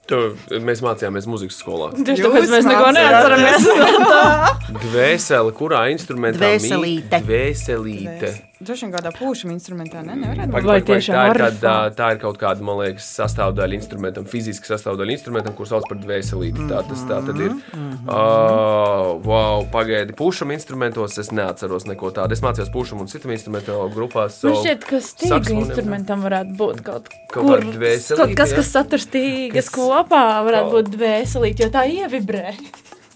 Tu, 0.07 0.19
mēs 0.63 0.83
mācījāmies 0.87 1.27
muzikas 1.27 1.57
skolā. 1.59 1.89
Tieši 1.99 2.23
tāpēc 2.23 2.51
mēs 2.53 2.69
neko 2.69 2.91
neatceramies. 2.95 3.65
Dvēsele, 4.85 5.55
kurā 5.57 5.87
instrumentā 5.91 6.45
Dvēselīte. 6.45 7.19
mīt 7.19 7.27
Dvēselīte. 7.27 8.31
Droši 8.57 8.87
vien 8.87 8.93
kādā 8.95 9.11
pūšam 9.13 9.51
instrumentā, 9.53 10.01
ne? 10.01 10.15
Nevarētu 10.17 10.53
būt. 10.55 10.65
Vai 10.65 10.77
tiešām 10.81 11.17
tā, 11.17 11.25
ir 11.29 11.39
kāda, 11.43 11.73
tā 11.93 12.07
ir 12.15 12.21
kaut 12.23 12.39
kāda, 12.41 12.65
man 12.65 12.79
liekas, 12.81 13.09
sastāvdaļa 13.19 13.77
instrumentam, 13.77 14.25
fiziska 14.31 14.71
sastāvdaļa 14.71 15.13
instrumentam, 15.13 15.53
kurus 15.59 15.75
sauc 15.75 15.85
par 15.91 16.01
dvēselīti. 16.01 16.65
Tā 16.71 16.81
tas 16.89 17.03
tā 17.05 17.19
tad 17.27 17.43
ir. 17.45 17.53
Uh, 17.77 19.21
wow, 19.27 19.67
pagaidi, 19.75 20.17
pušam 20.17 20.55
instrumentos 20.57 21.19
es 21.21 21.29
neatceros 21.37 21.85
neko 21.91 22.15
tādu. 22.17 22.33
Es 22.33 22.41
mācījos 22.47 22.73
pušam 22.73 23.05
un 23.05 23.13
citam 23.13 23.35
instrumentu 23.37 23.77
grupās. 23.93 24.41
Man 24.41 24.57
so 24.57 24.65
šķiet, 24.65 24.89
ka 24.89 25.03
stīga 25.05 25.59
instrumentam 25.59 26.25
varētu 26.25 26.57
būt 26.57 26.83
kaut, 26.87 27.13
Kaut 27.37 27.53
kur, 27.53 27.69
kaut 27.69 28.37
kas, 28.41 28.57
kas 28.57 28.73
satur 28.73 29.05
stīgas 29.05 29.69
kopā, 29.75 30.25
varētu 30.49 30.73
būt 30.79 30.93
dvēselīt, 30.97 31.61
jo 31.61 31.73
tā 31.77 31.85
ievibrē. 31.93 32.57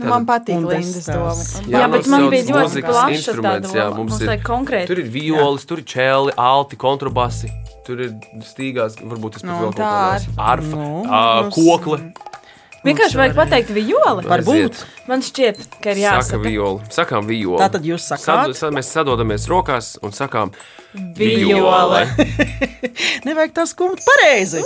Nu, 0.00 0.08
Man 0.08 0.24
patīk 0.24 0.62
Lindas 0.64 1.04
tas- 1.04 1.14
doma. 1.14 1.68
Jā, 1.68 1.84
bet 1.92 2.06
mums 2.06 2.08
man 2.08 2.22
bija 2.32 2.44
ļoti 2.56 2.82
plaša 2.86 3.10
instruments, 3.18 3.68
tāda 3.68 3.76
jā, 3.76 3.86
mums 3.96 4.14
Mums 4.16 4.22
ir- 4.24 4.42
konkrēti. 4.46 4.86
Tur 4.88 4.98
ir 5.02 5.10
violas, 5.12 5.66
tur 5.68 5.78
ir 5.82 5.84
čēli, 5.84 6.32
alti, 6.40 6.76
kontrabasi. 6.80 7.50
Tur 7.84 8.00
ir 8.00 8.10
stīgās, 8.48 8.96
varbūt 8.96 9.32
tas 9.36 9.42
pat 9.42 9.50
Nu, 9.50 9.58
vēl 9.60 9.74
kaut 9.74 9.76
tā 9.76 10.16
ir. 10.16 10.26
arfa, 10.38 10.76
Nu, 10.76 11.04
mums- 11.04 11.54
kokle. 11.54 12.00
Vienkārši 12.82 13.16
vajag 13.20 13.34
pateikt 13.36 13.68
vijoli. 13.76 14.24
Varbūt. 14.24 14.84
Man 15.06 15.20
šķiet, 15.20 15.58
ka 15.82 15.90
ir 15.92 15.96
Saka 16.00 16.16
jāsaka 16.16 16.42
viola. 16.46 16.80
Sakām 16.88 17.26
viola. 17.28 17.58
Tā 17.60 17.72
tad 17.72 17.82
jūs 17.84 18.00
sakāt? 18.08 18.24
Sad, 18.24 18.56
sad, 18.56 18.72
mēs 18.72 18.88
sadodamies 18.88 19.44
rokās 19.52 19.98
un 20.02 20.12
sakām 20.16 20.50
Viole. 20.94 22.06
Nevajag 23.28 23.52
tā 23.52 23.66
skumt 23.68 24.00
pareizi. 24.00 24.64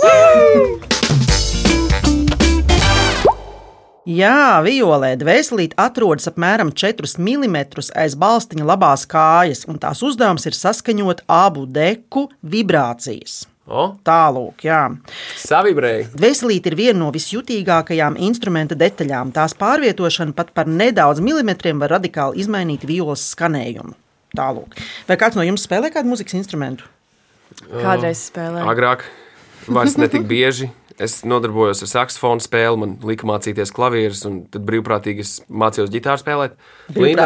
Jā, 4.05 4.61
violē 4.61 5.15
dvēselīte 5.17 5.73
atrodas 5.81 6.29
apmēram 6.29 6.69
4 6.77 7.09
mm 7.17 7.55
aiz 7.97 8.13
balstiņa 8.21 8.67
labās 8.69 9.07
kājas, 9.09 9.63
un 9.65 9.79
tās 9.81 10.03
uzdevums 10.05 10.45
ir 10.45 10.53
saskaņot 10.53 11.23
abu 11.25 11.63
deku 11.65 12.27
vibrācijas. 12.45 13.47
O, 13.65 13.87
Tālāk, 14.05 14.61
jā. 14.67 14.83
savibrēji. 15.41 16.11
Dvēselīte 16.13 16.69
ir 16.69 16.77
viena 16.77 16.99
no 16.99 17.09
visjutīgākajām 17.15 18.19
instrumenta 18.27 18.77
detaļām. 18.77 19.33
Tās 19.33 19.57
pārvietošana 19.57 20.37
pat 20.37 20.53
par 20.53 20.69
nedaudz 20.69 21.23
milimetriem 21.25 21.81
var 21.81 21.95
radikāli 21.97 22.45
izmainīt 22.45 22.85
violas 22.85 23.25
skanējumu. 23.33 23.97
Tālāk. 24.37 24.77
Vai 25.09 25.17
kāds 25.17 25.33
no 25.39 25.49
jums 25.49 25.65
spēlē 25.65 25.89
kādu 25.89 26.13
mūzikas 26.13 26.37
instrumentu? 26.37 26.85
Kādreiz 27.73 28.27
spēlēju. 28.29 28.69
Agrāk, 28.69 29.09
vairs 29.65 29.97
ne 29.97 30.13
tik 30.13 30.29
bieži. 30.29 30.69
Es 30.97 31.17
nodarbojos 31.27 31.81
ar 31.83 31.89
saksofonu 31.91 32.39
spēli, 32.39 32.77
man 32.79 32.93
lika 33.03 33.27
mācīties 33.27 33.73
klavierus, 33.75 34.21
un 34.29 34.37
tad 34.47 34.63
brīvprātīgi 34.63 35.19
es 35.25 35.31
mācījos 35.51 35.89
ģitāru 35.91 36.21
spēlēt. 36.21 36.53
Linda- 36.95 37.25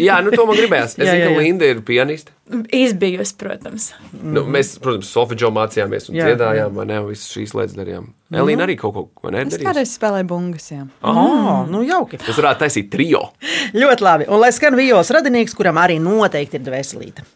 jā, 0.00 0.14
nu 0.24 0.30
to 0.32 0.46
man 0.48 0.56
gribējās. 0.56 0.94
Es 1.02 1.04
Jā, 1.04 1.12
zinu, 1.12 1.20
jā, 1.20 1.26
ka 1.26 1.34
jā. 1.34 1.42
Linda 1.44 1.68
ir 1.68 1.82
pianiste. 1.84 2.32
Izbijusi, 2.72 3.34
protams. 3.40 3.90
Nu, 4.16 4.46
mēs, 4.48 4.74
protams, 4.80 5.10
solfeģo 5.12 5.50
mācījāmies 5.52 6.08
un 6.08 6.16
Jā, 6.16 6.30
dziedājām, 6.30 6.72
vai 6.80 6.86
ne? 6.88 7.02
Visas 7.10 7.28
šīs 7.36 7.52
lietas 7.58 7.76
darījām. 7.76 8.08
Elīna 8.32 8.64
arī 8.64 8.78
kaut 8.80 8.96
ko 8.96 9.04
ko 9.12 9.28
Es 9.28 9.36
nedarīja. 9.36 9.68
kādreiz 9.68 9.92
spēlēju 9.98 10.28
bungas, 10.32 10.70
jā. 10.72 10.86
Oh, 11.04 11.62
nu 11.68 11.84
jauki. 11.84 12.16
Es 12.24 12.40
varētu 12.40 12.64
taisīt 12.64 12.88
trio. 12.96 13.26
Ļoti 13.76 14.04
labi. 14.08 14.28
Un 14.32 14.40
lai 14.40 14.50
skan 14.56 14.76
vijos 14.80 15.12
radinieks, 15.12 15.52
kuram 15.56 15.76
arī 15.84 16.00
noteikti 16.00 16.56
ir 16.60 16.64
dvēselīte. 16.70 17.28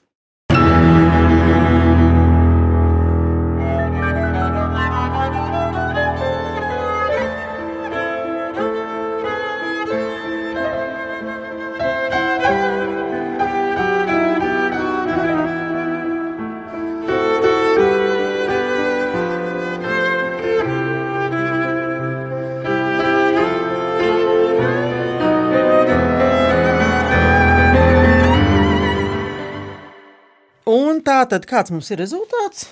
Tad 31.31 31.47
kāds 31.49 31.73
mums 31.75 31.91
ir 31.93 32.01
rezultāts? 32.03 32.69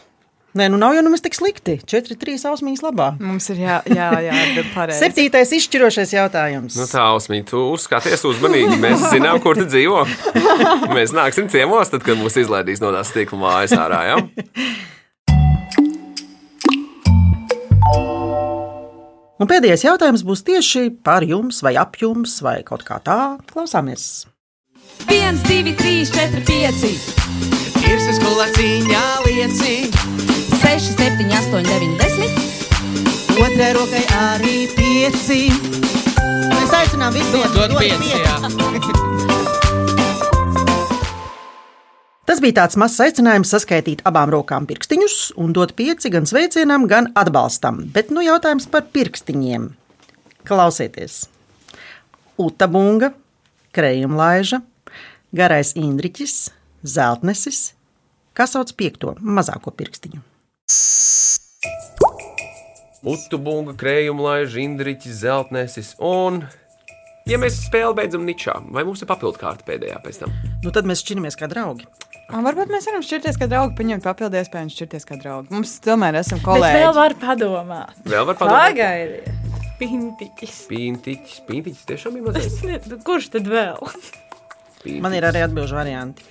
Nē, 0.55 0.69
nu 0.71 0.79
nav 0.79 0.93
jau 0.95 1.03
nemaz 1.03 1.19
tik 1.25 1.35
slikti. 1.35 1.81
4, 1.83 2.15
3 2.15 2.45
ausmīs 2.47 2.79
labā. 2.85 3.09
Mums 3.19 3.49
ir 3.51 3.59
jā, 3.65 3.81
jā, 3.91 4.11
jā 4.23 4.35
pareizi. 4.77 5.01
Septītais 5.03 5.51
izšķirošais 5.57 6.15
jautājums. 6.15 6.77
Nu, 6.79 6.87
tā 6.87 7.03
ausmīgi, 7.11 7.49
tu 7.51 7.63
skaties 7.83 8.23
uzmanīgi. 8.31 8.79
Mēs 8.79 9.03
zinām, 9.11 9.41
kur 9.43 9.59
tu 9.59 9.67
dzīvo. 9.67 10.05
Mēs 10.95 11.11
nāksim 11.17 11.51
ciemos, 11.51 11.91
tad, 11.91 12.07
kad 12.07 12.21
mūs 12.23 12.39
izlaidīs 12.45 12.85
no 12.85 12.95
tās 12.95 13.11
stikla 13.11 13.41
mājas 13.43 13.75
ārā. 13.75 14.01
Ja? 14.13 14.23
Un 19.43 19.51
pēdējais 19.51 19.89
jautājums 19.89 20.23
būs 20.23 20.47
tieši 20.47 20.87
par 21.03 21.27
jums, 21.27 21.65
vai 21.67 21.75
ap 21.83 21.99
jums, 21.99 22.39
vai 22.47 22.61
kaut 22.63 22.87
kā 22.87 23.03
tā. 23.03 23.41
Klausāmies! 23.51 24.29
1, 25.11 25.43
2, 25.51 25.75
3, 25.83 26.13
4, 26.15 26.47
5, 26.47 27.74
Ir 27.91 28.01
skolā 28.17 28.47
cīņā 28.57 29.05
lieci, 29.27 29.75
6, 30.63 30.95
7, 30.99 31.29
8, 31.29 31.63
9, 31.69 31.97
10. 32.01 32.39
otrai 33.45 33.71
rokai 33.77 34.05
arī 34.21 34.57
pieci. 34.75 35.49
Mēs 36.55 36.77
aicinām 36.81 37.13
visus 37.15 37.53
Dod 37.57 37.77
pieci, 37.79 38.15
jā. 38.17 38.37
Tas 42.25 42.41
bija 42.41 42.57
tāds 42.63 42.75
mazs 42.81 42.99
aicinājums 43.05 43.51
saskaitīt 43.53 44.01
abām 44.09 44.31
rokām 44.33 44.65
pirkstiņus 44.67 45.35
un 45.39 45.53
dot 45.55 45.75
pieci 45.77 46.09
gan 46.11 46.25
sveicienam, 46.27 46.89
gan 46.89 47.11
atbalstam. 47.21 47.83
Bet 47.93 48.09
nu 48.11 48.25
jautājums 48.25 48.65
par 48.73 48.89
pirkstiņiem. 48.97 49.69
Klausieties! 50.49 51.27
Uta 52.41 52.67
bunga, 52.67 53.13
krējumlaiža, 53.77 54.59
garais 55.37 55.77
indriķis, 55.79 56.35
zeltnesis, 56.85 57.73
kas 58.37 58.55
sauc 58.55 58.71
piekto 58.79 59.15
mazāko 59.21 59.73
pirkstiņu. 59.75 60.23
Utubunga, 63.05 63.75
krējuma 63.77 64.25
laiža, 64.25 64.63
indriķis, 64.65 65.19
zeltnesis 65.25 65.95
un. 66.01 66.45
Ja 67.29 67.39
mēs 67.41 67.57
spēli 67.67 67.97
beidzam 67.97 68.25
ničā, 68.29 68.59
vai 68.73 68.85
mums 68.85 69.01
ir 69.05 69.09
papildu 69.09 69.41
kārta 69.41 69.65
pēdējā 69.65 69.97
pēc 70.05 70.19
tam? 70.23 70.33
Nu, 70.65 70.73
tad 70.73 70.89
mēs 70.89 71.01
šķiramies 71.05 71.37
kā 71.41 71.49
draugi. 71.49 71.87
Un 72.33 72.45
varbūt 72.45 72.73
mēs 72.73 72.89
varam 72.89 73.05
šķirties 73.05 73.37
kā 73.41 73.49
draugi, 73.49 73.77
paņemt 73.79 74.05
papildu 74.05 74.39
iespēju 74.41 74.67
un 74.69 74.73
šķirties 74.73 75.07
kā 75.09 75.19
draugi. 75.21 75.53
Mums 75.53 75.75
tomēr 75.85 76.17
esam 76.21 76.41
Bet 76.41 76.47
vēl 76.49 76.61
kolēģi. 76.65 76.95
var 76.97 77.15
padomāt. 77.21 77.99
Vēl 78.09 78.27
var 78.29 78.39
padomāt. 78.41 78.73
Pagaidiet. 78.73 79.53
Pintiķis. 79.81 80.59
Pīntiķis, 80.71 81.39
pīntiķis 81.49 81.85
tiešām 81.91 82.17
ir 82.21 82.27
mazais. 82.29 82.57
Kurš 83.05 83.31
tad 83.37 83.49
vēl? 83.53 83.81
Pīntiķis. 84.81 85.03
Man 85.05 85.17
ir 85.17 85.29
arī 85.29 85.45
atbildžu 85.45 85.77
varianti. 85.77 86.25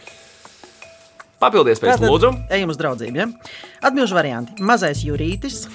Papildies 1.43 1.81
pēc 1.83 1.97
Tātad 1.97 2.07
lūdzu. 2.07 2.29
Ejam 2.55 2.71
uz 2.71 2.77
draudzību. 2.79 3.19
Ja? 3.19 3.25
Atbildžu 3.89 4.15
varianti. 4.15 4.55
Mazais 4.63 5.01
jūrītis, 5.03 5.65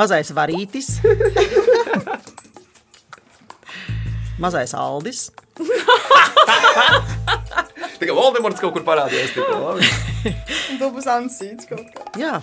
mazais 0.00 0.32
varītis, 0.36 0.88
mazais 4.40 4.72
aldis, 4.76 5.28
Tikai 7.96 8.12
Voldemorts 8.12 8.60
kaut 8.60 8.74
kur 8.76 8.84
parādījās. 8.84 9.32
Tas 10.76 10.90
būs 10.92 11.06
ansīts 11.08 11.64
kaut 11.70 11.86
kā. 11.94 12.00
Jā, 12.20 12.34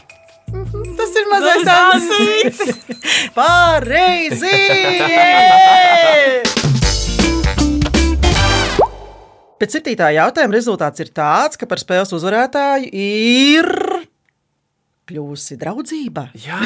Tas 0.97 1.12
ir 1.17 1.25
mazais 1.32 1.67
ansīts. 1.77 2.60
pareizi! 3.38 4.58
Pēc 9.63 9.78
septītā 9.78 10.10
jautājuma 10.12 10.58
rezultāts 10.58 10.99
ir 10.99 11.08
tāds, 11.15 11.56
ka 11.56 11.63
par 11.71 11.80
spēles 11.80 12.10
uzvarētāju 12.12 12.89
ir 12.99 13.67
kļuvusi 15.08 15.56
draudzība. 15.62 16.26
Jā, 16.43 16.60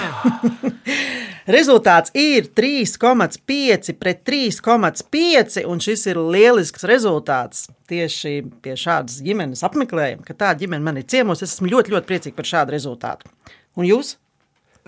Rezultāts 1.58 2.10
ir 2.18 2.50
3,5 2.58 3.94
pret 4.02 4.24
3,5, 4.26 5.60
un 5.70 5.86
šis 5.86 6.08
ir 6.10 6.18
lielisks 6.18 6.90
rezultāts. 6.90 7.68
Tieši 7.86 8.40
pie 8.66 8.74
šādas 8.74 9.22
ģimenes 9.22 9.62
apmeklējuma, 9.70 10.26
ka 10.26 10.34
tā 10.34 10.56
ģimene 10.58 10.82
man 10.90 10.98
ir 10.98 11.06
ciemos, 11.06 11.46
es 11.46 11.54
esmu 11.54 11.70
ļoti, 11.76 11.94
ļoti 11.94 12.10
priecīga 12.10 12.42
par 12.42 12.50
šādu 12.50 12.80
rezultātu. 12.80 13.30
Un 13.78 13.86
jūs? 13.86 14.16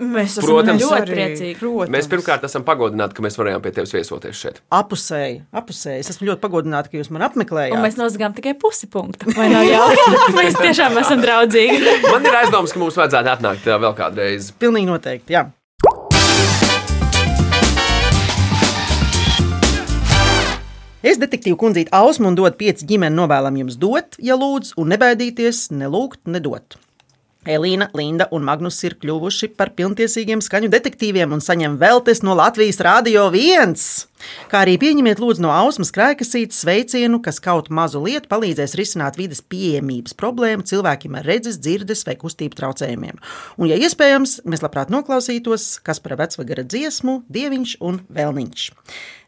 Mēs 0.00 0.38
esam 0.38 0.48
Protams. 0.48 0.80
ļoti 0.80 1.12
priecīgi. 1.12 1.56
Protams. 1.60 1.92
mēs 1.92 2.06
pirmkārt 2.08 2.44
esam 2.48 2.64
pagodināti, 2.64 3.16
ka 3.18 3.24
mēs 3.26 3.36
varējām 3.36 3.60
pie 3.60 3.72
tevis 3.76 3.92
viesoties 3.92 4.40
šeit. 4.40 4.62
Apusēji, 4.72 5.42
apusēji. 5.60 6.00
Es 6.00 6.12
esmu 6.14 6.30
ļoti 6.30 6.40
pagodināta, 6.40 6.88
ka 6.88 6.96
jūs 6.96 7.12
man 7.12 7.26
apmeklējāt. 7.28 7.76
Un 7.76 7.84
mēs 7.84 8.00
nozagām 8.00 8.32
tikai 8.36 8.56
pusi 8.56 8.88
punktu. 8.88 9.28
Vai 9.36 9.50
nav 9.52 9.68
jau? 9.68 9.84
mēs 10.40 10.56
tiešām 10.56 10.96
esam 11.04 11.20
draudzīgi. 11.20 11.84
Man 12.08 12.24
ir 12.24 12.40
aizdoms, 12.40 12.72
ka 12.72 12.80
mums 12.80 12.96
vajadzētu 12.96 13.34
atnākt 13.36 13.68
ā, 13.68 13.80
vēl 13.84 13.96
kādreiz. 14.00 14.52
Pilnīgi 14.56 14.88
noteikti, 14.88 15.36
jā. 15.36 15.50
Es 21.00 21.16
detektīvu 21.16 21.56
kundzīti 21.60 21.92
Ausmu 21.96 22.28
un 22.28 22.36
dodu 22.36 22.56
pieci 22.60 22.84
ģimeni 22.88 23.16
novēlam 23.16 23.56
jums 23.56 23.76
dot, 23.80 24.16
ja 24.20 24.36
lūdzu, 24.36 24.76
un 24.80 24.92
nebaidīties, 24.92 25.70
nelūgt, 25.72 26.24
nedot. 26.28 26.76
Elīna, 27.48 27.88
Linda 27.96 28.26
un 28.36 28.44
Magnus 28.44 28.82
ir 28.84 28.98
kļuvuši 29.00 29.48
par 29.56 29.70
pilntiesīgiem 29.72 30.42
skaņu 30.44 30.68
detektīviem 30.74 31.32
un 31.32 31.40
saņem 31.40 31.78
veltes 31.80 32.20
no 32.20 32.34
Latvijas 32.36 32.82
Rādio 32.84 33.30
1. 33.32 34.09
Kā 34.50 34.64
arī 34.64 34.76
pieņemiet 34.80 35.20
lūdzu 35.22 35.44
no 35.44 35.52
ausmas 35.54 35.92
krājkasītes 35.94 36.62
sveicienu, 36.64 37.20
kas 37.24 37.40
kaut 37.42 37.70
mazu 37.74 38.02
lietu 38.04 38.30
palīdzēs 38.30 38.76
risināt 38.78 39.18
vidas 39.20 39.42
pieejamības 39.42 40.16
problēmu 40.18 40.66
cilvēkiem 40.68 41.16
ar 41.20 41.28
redzes, 41.28 41.60
dzirdes 41.62 42.04
vai 42.08 42.16
kustību 42.20 42.58
traucējumiem. 42.58 43.20
Un, 43.58 43.70
ja 43.70 43.78
iespējams, 43.80 44.40
mēs 44.48 44.64
labprāt 44.64 44.92
noklausītos, 44.92 45.78
kas 45.86 46.02
par 46.02 46.18
vecvagara 46.20 46.66
dziesmu, 46.66 47.22
dieviņš 47.32 47.78
un 47.86 48.02
vēlniņš. 48.12 48.68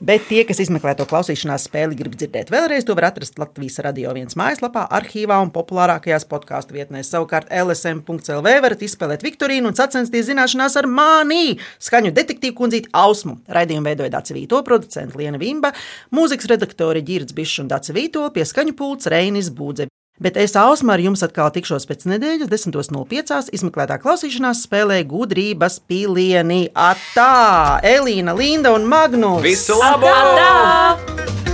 Bet 0.02 0.24
tie, 0.26 0.40
kas 0.42 0.58
izmeklē 0.58 0.96
to 0.98 1.04
klausīšanās 1.06 1.68
spēli, 1.68 1.94
grib 1.94 2.16
dzirdēt 2.18 2.48
vēlreiz, 2.50 2.82
to 2.82 2.96
var 2.98 3.12
atrast 3.12 3.36
Latvijas 3.38 3.78
radio 3.86 4.10
viens 4.16 4.34
mājaslapā, 4.34 4.88
arhīvā 4.98 5.36
un 5.44 5.52
populārākajās 5.54 6.26
podkāstu 6.26 6.74
vietnēs. 6.74 7.12
Savukārt 7.12 7.52
LSM.CLV 7.54 8.56
varat 8.64 8.82
izspēlēt 8.82 9.22
Viktorīnu 9.22 9.70
un 9.70 9.78
sacensties 9.78 10.26
zināšanās 10.26 10.74
ar 10.80 10.88
mani, 10.90 11.54
skaņu 11.78 12.10
detektīvu 12.18 12.56
kundzīti 12.58 12.90
Ausmu. 12.98 13.36
Raidījumu 13.46 13.92
veidoja 13.92 14.10
Dācis 14.16 14.34
Vīto, 14.34 14.58
producents 14.82 15.16
Liena 15.18 15.40
Vimba, 15.40 15.72
mūzikas 16.14 16.50
redaktori 16.50 17.02
Girds 17.06 17.34
Bišs 17.36 17.62
un 17.62 17.72
Dācis 17.72 17.94
Vīto, 17.96 18.28
pie 18.34 18.46
skaņu 18.46 18.76
pults 18.78 19.10
Reinis 19.12 19.52
Būdze. 19.54 19.88
Bet 20.22 20.36
es 20.36 20.52
Ausmā 20.60 20.94
ar 20.94 21.02
jums 21.02 21.22
atkal 21.24 21.48
tikšos 21.54 21.88
pēc 21.88 22.04
nedēļas, 22.12 22.50
10.05. 22.52 23.48
izmeklētā 23.56 23.96
klausīšanās 24.02 24.66
spēlē 24.68 25.00
gudrības 25.08 25.80
pilieni. 25.88 26.66
Atā! 26.76 27.80
Elīna, 27.82 28.36
Linda 28.36 28.74
un 28.76 28.86
Magnus! 28.86 29.40
Visu 29.42 29.78
labu! 29.80 30.12
Tā! 30.12 31.51